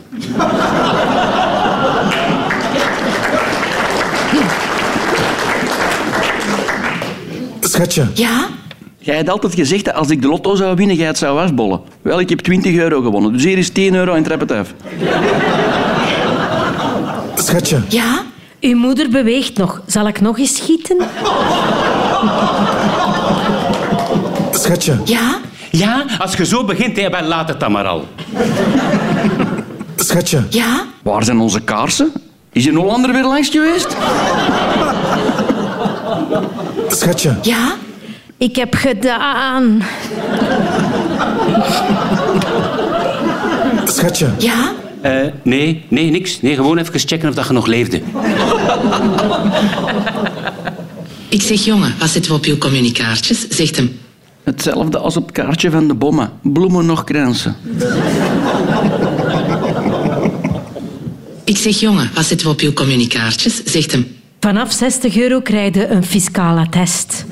Schatje. 7.82 8.06
Ja? 8.14 8.46
Jij 8.98 9.16
hebt 9.16 9.28
altijd 9.28 9.54
gezegd 9.54 9.84
dat 9.84 9.94
als 9.94 10.10
ik 10.10 10.22
de 10.22 10.28
lotto 10.28 10.54
zou 10.54 10.76
winnen, 10.76 10.96
jij 10.96 11.06
het 11.06 11.18
zou 11.18 11.34
wasbollen. 11.34 11.80
Wel, 12.02 12.20
ik 12.20 12.28
heb 12.28 12.38
20 12.38 12.74
euro 12.74 13.00
gewonnen, 13.00 13.32
dus 13.32 13.44
hier 13.44 13.58
is 13.58 13.70
10 13.70 13.94
euro 13.94 14.14
en 14.14 14.22
trap 14.22 14.40
het 14.40 14.50
af. 14.50 14.74
Schatje. 17.34 17.80
Ja? 17.88 18.22
Uw 18.60 18.76
moeder 18.76 19.08
beweegt 19.10 19.56
nog. 19.56 19.82
Zal 19.86 20.08
ik 20.08 20.20
nog 20.20 20.38
eens 20.38 20.56
schieten? 20.56 20.96
Schatje. 24.50 24.96
Ja? 25.04 25.38
Ja, 25.70 26.04
als 26.18 26.34
je 26.34 26.46
zo 26.46 26.64
begint, 26.64 26.96
hè, 26.96 27.26
laat 27.26 27.48
het 27.48 27.60
dan 27.60 27.72
maar 27.72 27.86
al. 27.86 28.08
Schatje. 29.96 30.42
Ja? 30.48 30.84
Waar 31.02 31.24
zijn 31.24 31.38
onze 31.38 31.60
kaarsen? 31.60 32.12
Is 32.52 32.66
een 32.66 32.76
Hollander 32.76 33.12
weer 33.12 33.24
langs 33.24 33.48
geweest? 33.48 33.96
Schatje. 36.96 37.36
Ja? 37.42 37.74
Ik 38.36 38.56
heb 38.56 38.74
gedaan. 38.74 39.82
Schatje. 43.84 44.28
Ja? 44.38 44.72
Eh, 45.00 45.26
nee, 45.42 45.84
nee, 45.88 46.10
niks. 46.10 46.40
Nee, 46.40 46.54
gewoon 46.54 46.78
even 46.78 46.98
checken 46.98 47.28
of 47.28 47.34
dat 47.34 47.46
je 47.46 47.52
nog 47.52 47.66
leefde. 47.66 48.00
Ik 51.28 51.42
zeg, 51.42 51.64
jongen, 51.64 51.94
wat 51.98 52.08
zitten 52.08 52.32
we 52.32 52.38
op 52.38 52.44
uw 52.44 52.58
communicaartjes? 52.58 53.48
Zegt 53.48 53.76
hem. 53.76 53.98
Hetzelfde 54.44 54.98
als 54.98 55.16
op 55.16 55.22
het 55.22 55.32
kaartje 55.32 55.70
van 55.70 55.88
de 55.88 55.94
bommen. 55.94 56.30
Bloemen 56.42 56.86
nog 56.86 57.04
kransen. 57.04 57.56
Ik 61.44 61.56
zeg, 61.56 61.80
jongen, 61.80 62.10
wat 62.14 62.24
zitten 62.24 62.46
we 62.46 62.52
op 62.52 62.60
uw 62.60 62.72
communicaartjes? 62.72 63.64
Zegt 63.64 63.92
hem. 63.92 64.06
Vanaf 64.42 64.72
60 64.72 65.16
euro 65.16 65.40
krijg 65.40 65.74
je 65.74 65.88
een 65.88 66.04
fiscaal 66.04 66.58
attest. 66.58 67.24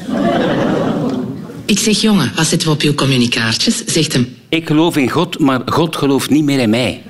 Ik 1.65 1.79
zeg, 1.79 2.01
jongen, 2.01 2.33
wat 2.37 2.47
zitten 2.47 2.69
we 2.69 2.75
op 2.75 2.81
uw 2.81 2.95
communicaartjes? 2.95 3.85
Zegt 3.85 4.13
hem. 4.13 4.37
Ik 4.49 4.67
geloof 4.67 4.97
in 4.97 5.11
God, 5.11 5.39
maar 5.39 5.61
God 5.67 5.97
gelooft 5.97 6.31
niet 6.31 6.45
meer 6.45 6.59
in 6.59 6.71
mij. 6.71 7.03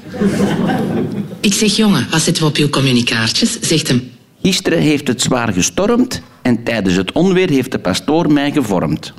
Ik 1.40 1.54
zeg, 1.54 1.76
jongen, 1.76 2.06
wat 2.10 2.20
zitten 2.20 2.42
we 2.42 2.48
op 2.48 2.56
uw 2.56 2.68
communicaartjes? 2.68 3.60
Zegt 3.60 3.88
hem. 3.88 4.10
Gisteren 4.42 4.78
heeft 4.78 5.08
het 5.08 5.22
zwaar 5.22 5.52
gestormd 5.52 6.22
en 6.42 6.62
tijdens 6.64 6.96
het 6.96 7.12
onweer 7.12 7.50
heeft 7.50 7.72
de 7.72 7.78
pastoor 7.78 8.32
mij 8.32 8.52
gevormd. 8.52 9.12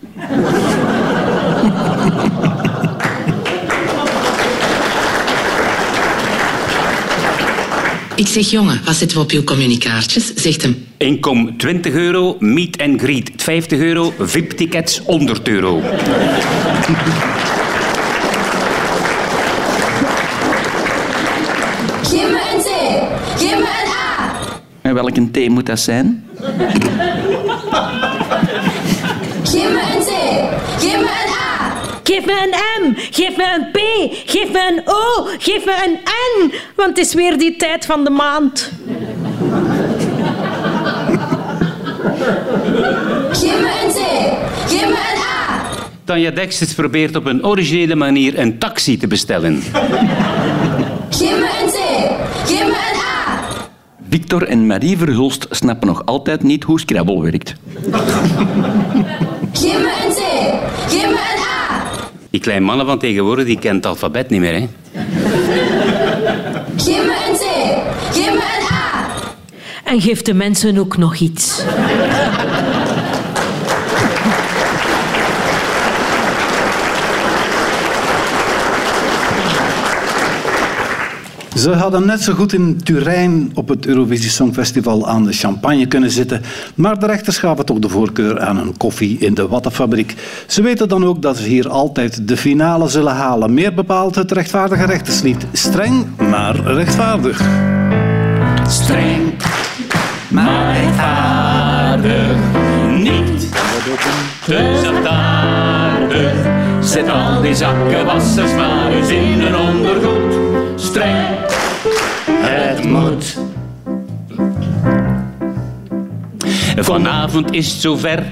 Ik 8.22 8.28
zeg, 8.28 8.50
jongen, 8.50 8.82
wat 8.86 8.96
zitten 8.96 9.18
we 9.18 9.24
op 9.24 9.32
uw 9.32 9.44
communicaartjes? 9.44 10.34
Zegt 10.34 10.62
hem. 10.62 10.86
Inkom 10.98 11.58
20 11.58 11.94
euro, 11.94 12.36
meet 12.40 12.82
and 12.82 13.02
greet 13.02 13.32
50 13.36 13.80
euro, 13.80 14.14
VIP-tickets 14.20 14.98
100 14.98 15.48
euro. 15.48 15.82
Geef 22.02 22.30
me 22.30 22.42
een 22.54 22.62
C. 22.62 22.70
Geef 23.40 23.56
me 23.56 23.70
een 23.84 23.92
A. 23.92 24.34
En 24.82 24.94
welke 24.94 25.32
thee 25.32 25.50
moet 25.50 25.66
dat 25.66 25.80
zijn? 25.80 26.26
Geef 29.44 29.70
me 29.70 29.82
een 29.96 30.04
C. 30.04 30.12
Geef 30.80 30.98
me 30.98 31.10
een 31.26 31.34
A. 31.34 32.01
Geef 32.12 32.26
me 32.26 32.32
een 32.32 32.90
M, 32.90 32.94
geef 33.12 33.38
me 33.38 33.54
een 33.56 33.72
P, 33.72 33.78
geef 34.26 34.52
me 34.52 34.72
een 34.72 34.82
O, 34.86 35.28
geef 35.38 35.66
me 35.66 35.84
een 35.86 36.00
N. 36.42 36.54
Want 36.76 36.90
het 36.90 36.98
is 36.98 37.14
weer 37.14 37.38
die 37.38 37.56
tijd 37.56 37.86
van 37.86 38.04
de 38.04 38.10
maand. 38.10 38.72
Geef 43.32 43.60
me 43.62 43.72
een 43.84 43.92
C. 43.92 44.00
Geef 44.70 44.86
me 44.86 45.12
een 45.14 45.22
A. 45.22 45.70
Tanja 46.04 46.32
Dexter 46.32 46.76
probeert 46.76 47.16
op 47.16 47.26
een 47.26 47.46
originele 47.46 47.96
manier 47.96 48.40
een 48.40 48.58
taxi 48.58 48.98
te 48.98 49.08
bestellen. 49.08 49.62
Geef 51.10 51.38
me 51.40 51.50
een 51.62 51.70
C. 51.70 51.78
Geef 52.48 52.64
me 52.64 52.66
een 52.66 53.00
A. 53.00 53.42
Victor 54.10 54.48
en 54.48 54.66
Marie 54.66 54.98
Verhulst 54.98 55.48
snappen 55.50 55.88
nog 55.88 56.06
altijd 56.06 56.44
niet 56.44 56.64
hoe 56.64 56.80
Scrabble 56.80 57.22
werkt. 57.22 57.56
Geef 59.52 59.78
me 59.78 59.94
een 60.06 60.14
C. 60.14 60.22
Geef 60.90 61.08
me 61.08 61.10
een 61.10 61.44
A. 61.44 61.52
Die 62.32 62.40
kleine 62.40 62.66
mannen 62.66 62.86
van 62.86 63.00
tegenwoordig 63.00 63.46
die 63.46 63.60
kent 63.60 63.76
het 63.76 63.86
alfabet 63.86 64.30
niet 64.30 64.40
meer. 64.40 64.54
Hè? 64.54 64.68
Geef 66.78 67.06
me 67.06 67.16
een 67.30 67.36
C. 67.36 67.46
Geef 68.14 68.26
me 68.26 68.58
een 68.60 68.76
A. 68.76 69.10
En 69.84 70.02
geef 70.02 70.22
de 70.22 70.34
mensen 70.34 70.78
ook 70.78 70.98
nog 70.98 71.16
iets. 71.16 71.64
Ze 81.62 81.76
hadden 81.76 82.06
net 82.06 82.22
zo 82.22 82.34
goed 82.34 82.54
in 82.54 82.84
Turijn 82.84 83.52
op 83.54 83.68
het 83.68 83.86
Eurovisie 83.86 84.30
Songfestival 84.30 85.08
aan 85.08 85.24
de 85.24 85.34
champagne 85.34 85.86
kunnen 85.86 86.12
zitten, 86.12 86.42
maar 86.76 87.00
de 87.00 87.06
rechters 87.06 87.38
gaven 87.38 87.66
toch 87.66 87.80
de 87.80 87.90
voorkeur 87.90 88.40
aan 88.40 88.58
een 88.58 88.78
koffie 88.78 89.18
in 89.20 89.34
de 89.34 89.48
Wattenfabriek. 89.48 90.16
Ze 90.48 90.62
weten 90.62 90.90
dan 90.90 91.06
ook 91.06 91.22
dat 91.22 91.38
ze 91.38 91.44
hier 91.44 91.70
altijd 91.70 92.28
de 92.28 92.38
finale 92.38 92.90
zullen 92.90 93.14
halen. 93.14 93.54
Meer 93.54 93.74
bepaalt 93.74 94.16
het 94.16 94.32
rechtvaardige 94.32 94.86
rechterslied. 94.86 95.46
Streng, 95.52 96.06
maar 96.18 96.56
rechtvaardig. 96.56 97.42
Streng, 98.68 99.34
maar 100.28 100.74
rechtvaardig. 100.74 102.38
Niet 102.98 103.48
te 104.46 104.80
zachtaardig. 104.84 106.34
Zet 106.80 107.10
al 107.10 107.42
die 107.42 107.56
zakkenwassers 107.56 108.56
maar 108.56 108.92
eens 108.92 109.10
in 109.10 109.42
een 109.42 109.56
ondergoed. 109.56 110.51
Streng, 110.82 111.28
het 112.26 112.84
moet. 112.84 113.38
Vanavond 116.76 117.52
is 117.52 117.72
het 117.72 117.82
zover, 117.82 118.24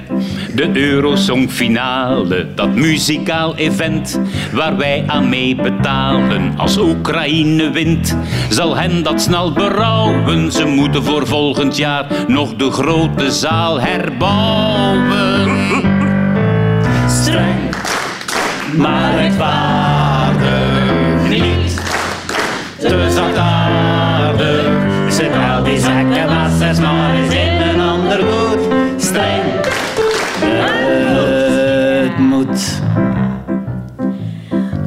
de 0.56 0.70
Eurosongfinale, 0.74 2.48
dat 2.56 2.76
muzikaal 2.76 3.56
event 3.56 4.20
waar 4.54 4.78
wij 4.78 5.04
aan 5.08 5.30
mee 5.30 5.56
betalen. 5.56 6.54
Als 6.58 6.78
Oekraïne 6.78 7.70
wint, 7.70 8.18
zal 8.50 8.76
hen 8.78 9.04
dat 9.04 9.22
snel 9.22 9.52
berouwen. 9.52 10.52
Ze 10.52 10.66
moeten 10.66 11.04
voor 11.04 11.28
volgend 11.28 11.78
jaar 11.78 12.06
nog 12.28 12.56
de 12.56 12.72
grote 12.72 13.32
zaal 13.32 13.82
herbouwen. 13.82 15.50
Streng, 17.22 17.76
maar 18.78 19.16
rechtvaardig. 19.16 19.89
Te 22.80 23.10
zachtaardig. 23.10 24.68
Zet 25.10 25.32
al 25.36 25.64
die 25.64 25.80
zakkenwassers 25.80 26.80
maar 26.80 27.16
eens 27.16 27.34
in 27.34 27.62
een 27.62 27.82
ander 27.82 28.20
goed. 28.24 28.60
Streng, 28.98 29.44
het 32.04 32.18
moet. 32.18 32.82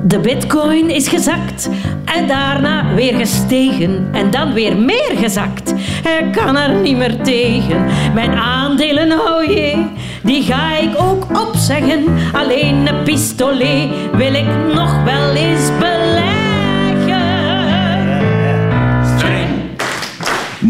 De 0.05 0.19
bitcoin 0.19 0.91
is 0.91 1.09
gezakt 1.09 1.69
en 2.05 2.27
daarna 2.27 2.95
weer 2.95 3.15
gestegen 3.15 4.09
en 4.13 4.31
dan 4.31 4.53
weer 4.53 4.77
meer 4.77 5.13
gezakt. 5.17 5.75
Hij 5.79 6.31
kan 6.31 6.57
er 6.57 6.75
niet 6.75 6.97
meer 6.97 7.23
tegen. 7.23 7.85
Mijn 8.15 8.33
aandelen, 8.33 9.13
oh 9.13 9.45
jee, 9.45 9.87
die 10.23 10.43
ga 10.43 10.77
ik 10.77 10.91
ook 10.97 11.27
opzeggen. 11.49 12.05
Alleen 12.33 12.87
een 12.87 13.03
pistolet 13.03 13.89
wil 14.13 14.35
ik 14.35 14.75
nog 14.75 15.03
wel 15.05 15.35
eens 15.35 15.71
beleggen. 15.79 16.32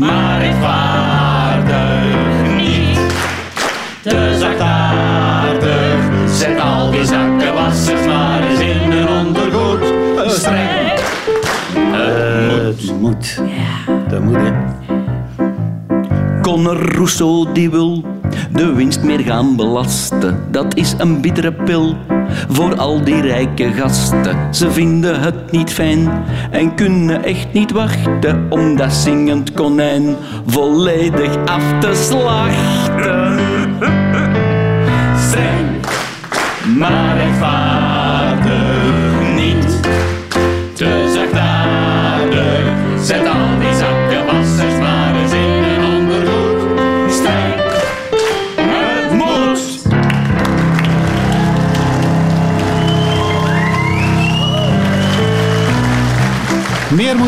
Maar 0.03 0.41
rechtvaardig. 0.41 2.55
Niet 2.57 2.99
te 4.03 4.37
zachtaardig. 4.39 5.97
Zet 6.27 6.61
al 6.61 6.91
die 6.91 6.99
die 6.99 7.09
zakkenwassers 7.09 8.07
maar 8.07 8.43
eens 8.43 8.61
in 8.61 8.91
de 8.91 9.07
ondergoed. 9.21 9.93
Streng. 10.31 11.01
Het 11.93 13.01
moet. 13.01 13.41
Dat 14.09 14.21
moet, 14.21 14.37
hè. 14.37 14.53
Conor 16.43 16.95
Rousseau 16.95 17.53
die 17.53 17.71
wil 17.71 18.05
de 18.53 18.73
winst 18.73 19.03
meer 19.03 19.21
gaan 19.21 19.57
belasten. 19.57 20.39
Dat 20.51 20.77
is 20.77 20.95
een 20.99 21.21
bittere 21.21 21.53
pil 21.53 21.97
voor 22.49 22.77
al 22.77 23.05
die 23.05 23.21
rijke 23.21 23.73
gasten. 23.73 24.37
Ze 24.55 24.71
vinden 24.71 25.21
het 25.21 25.51
niet 25.51 25.73
fijn 25.73 26.11
en 26.51 26.75
kunnen 26.75 27.25
echt 27.25 27.53
niet 27.53 27.73
wachten 27.73 28.47
om 28.49 28.77
dat 28.77 28.93
zingend 28.93 29.53
konijn 29.53 30.17
volledig 30.47 31.37
af 31.45 31.63
te 31.81 31.91
slachten. 31.95 33.39
Streng, 35.29 35.87
maar 36.79 37.17
rechtvaardig 37.17 37.72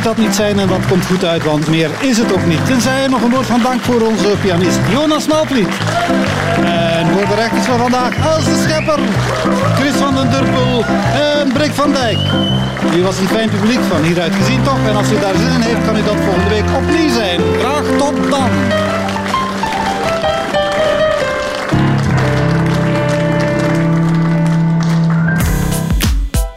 dat 0.04 0.16
niet 0.16 0.34
zijn 0.34 0.58
en 0.58 0.68
dat 0.68 0.86
komt 0.88 1.06
goed 1.06 1.24
uit, 1.24 1.44
want 1.44 1.68
meer 1.68 1.90
is 2.00 2.18
het 2.18 2.32
ook 2.32 2.46
niet. 2.46 2.66
Tenzij 2.66 3.06
nog 3.06 3.22
een 3.22 3.30
woord 3.30 3.46
van 3.46 3.62
dank 3.62 3.82
voor 3.82 4.00
onze 4.00 4.28
pianist 4.40 4.78
Jonas 4.90 5.26
Malvliet. 5.26 5.68
En 6.64 7.06
voor 7.12 7.26
de 7.26 7.34
rechters 7.34 7.64
van 7.64 7.78
vandaag 7.78 8.12
Els 8.32 8.44
de 8.44 8.62
Schepper, 8.62 8.98
Chris 9.78 9.94
van 9.94 10.14
den 10.14 10.30
Durpel 10.30 10.84
en 11.14 11.52
Brik 11.52 11.72
van 11.72 11.92
Dijk. 11.92 12.18
U 12.96 13.02
was 13.02 13.18
een 13.18 13.28
fijn 13.28 13.48
publiek 13.48 13.80
van 13.88 14.02
hieruit 14.02 14.34
gezien 14.34 14.62
toch? 14.62 14.78
En 14.88 14.96
als 14.96 15.10
u 15.10 15.18
daar 15.20 15.34
zin 15.34 15.54
in 15.54 15.60
heeft, 15.60 15.84
kan 15.86 15.96
u 15.96 16.02
dat 16.02 16.16
volgende 16.24 16.48
week 16.48 16.64
opnieuw 16.76 17.08
zijn. 17.08 17.40
Graag 17.58 17.84
tot 17.98 18.30
dan. 18.30 18.50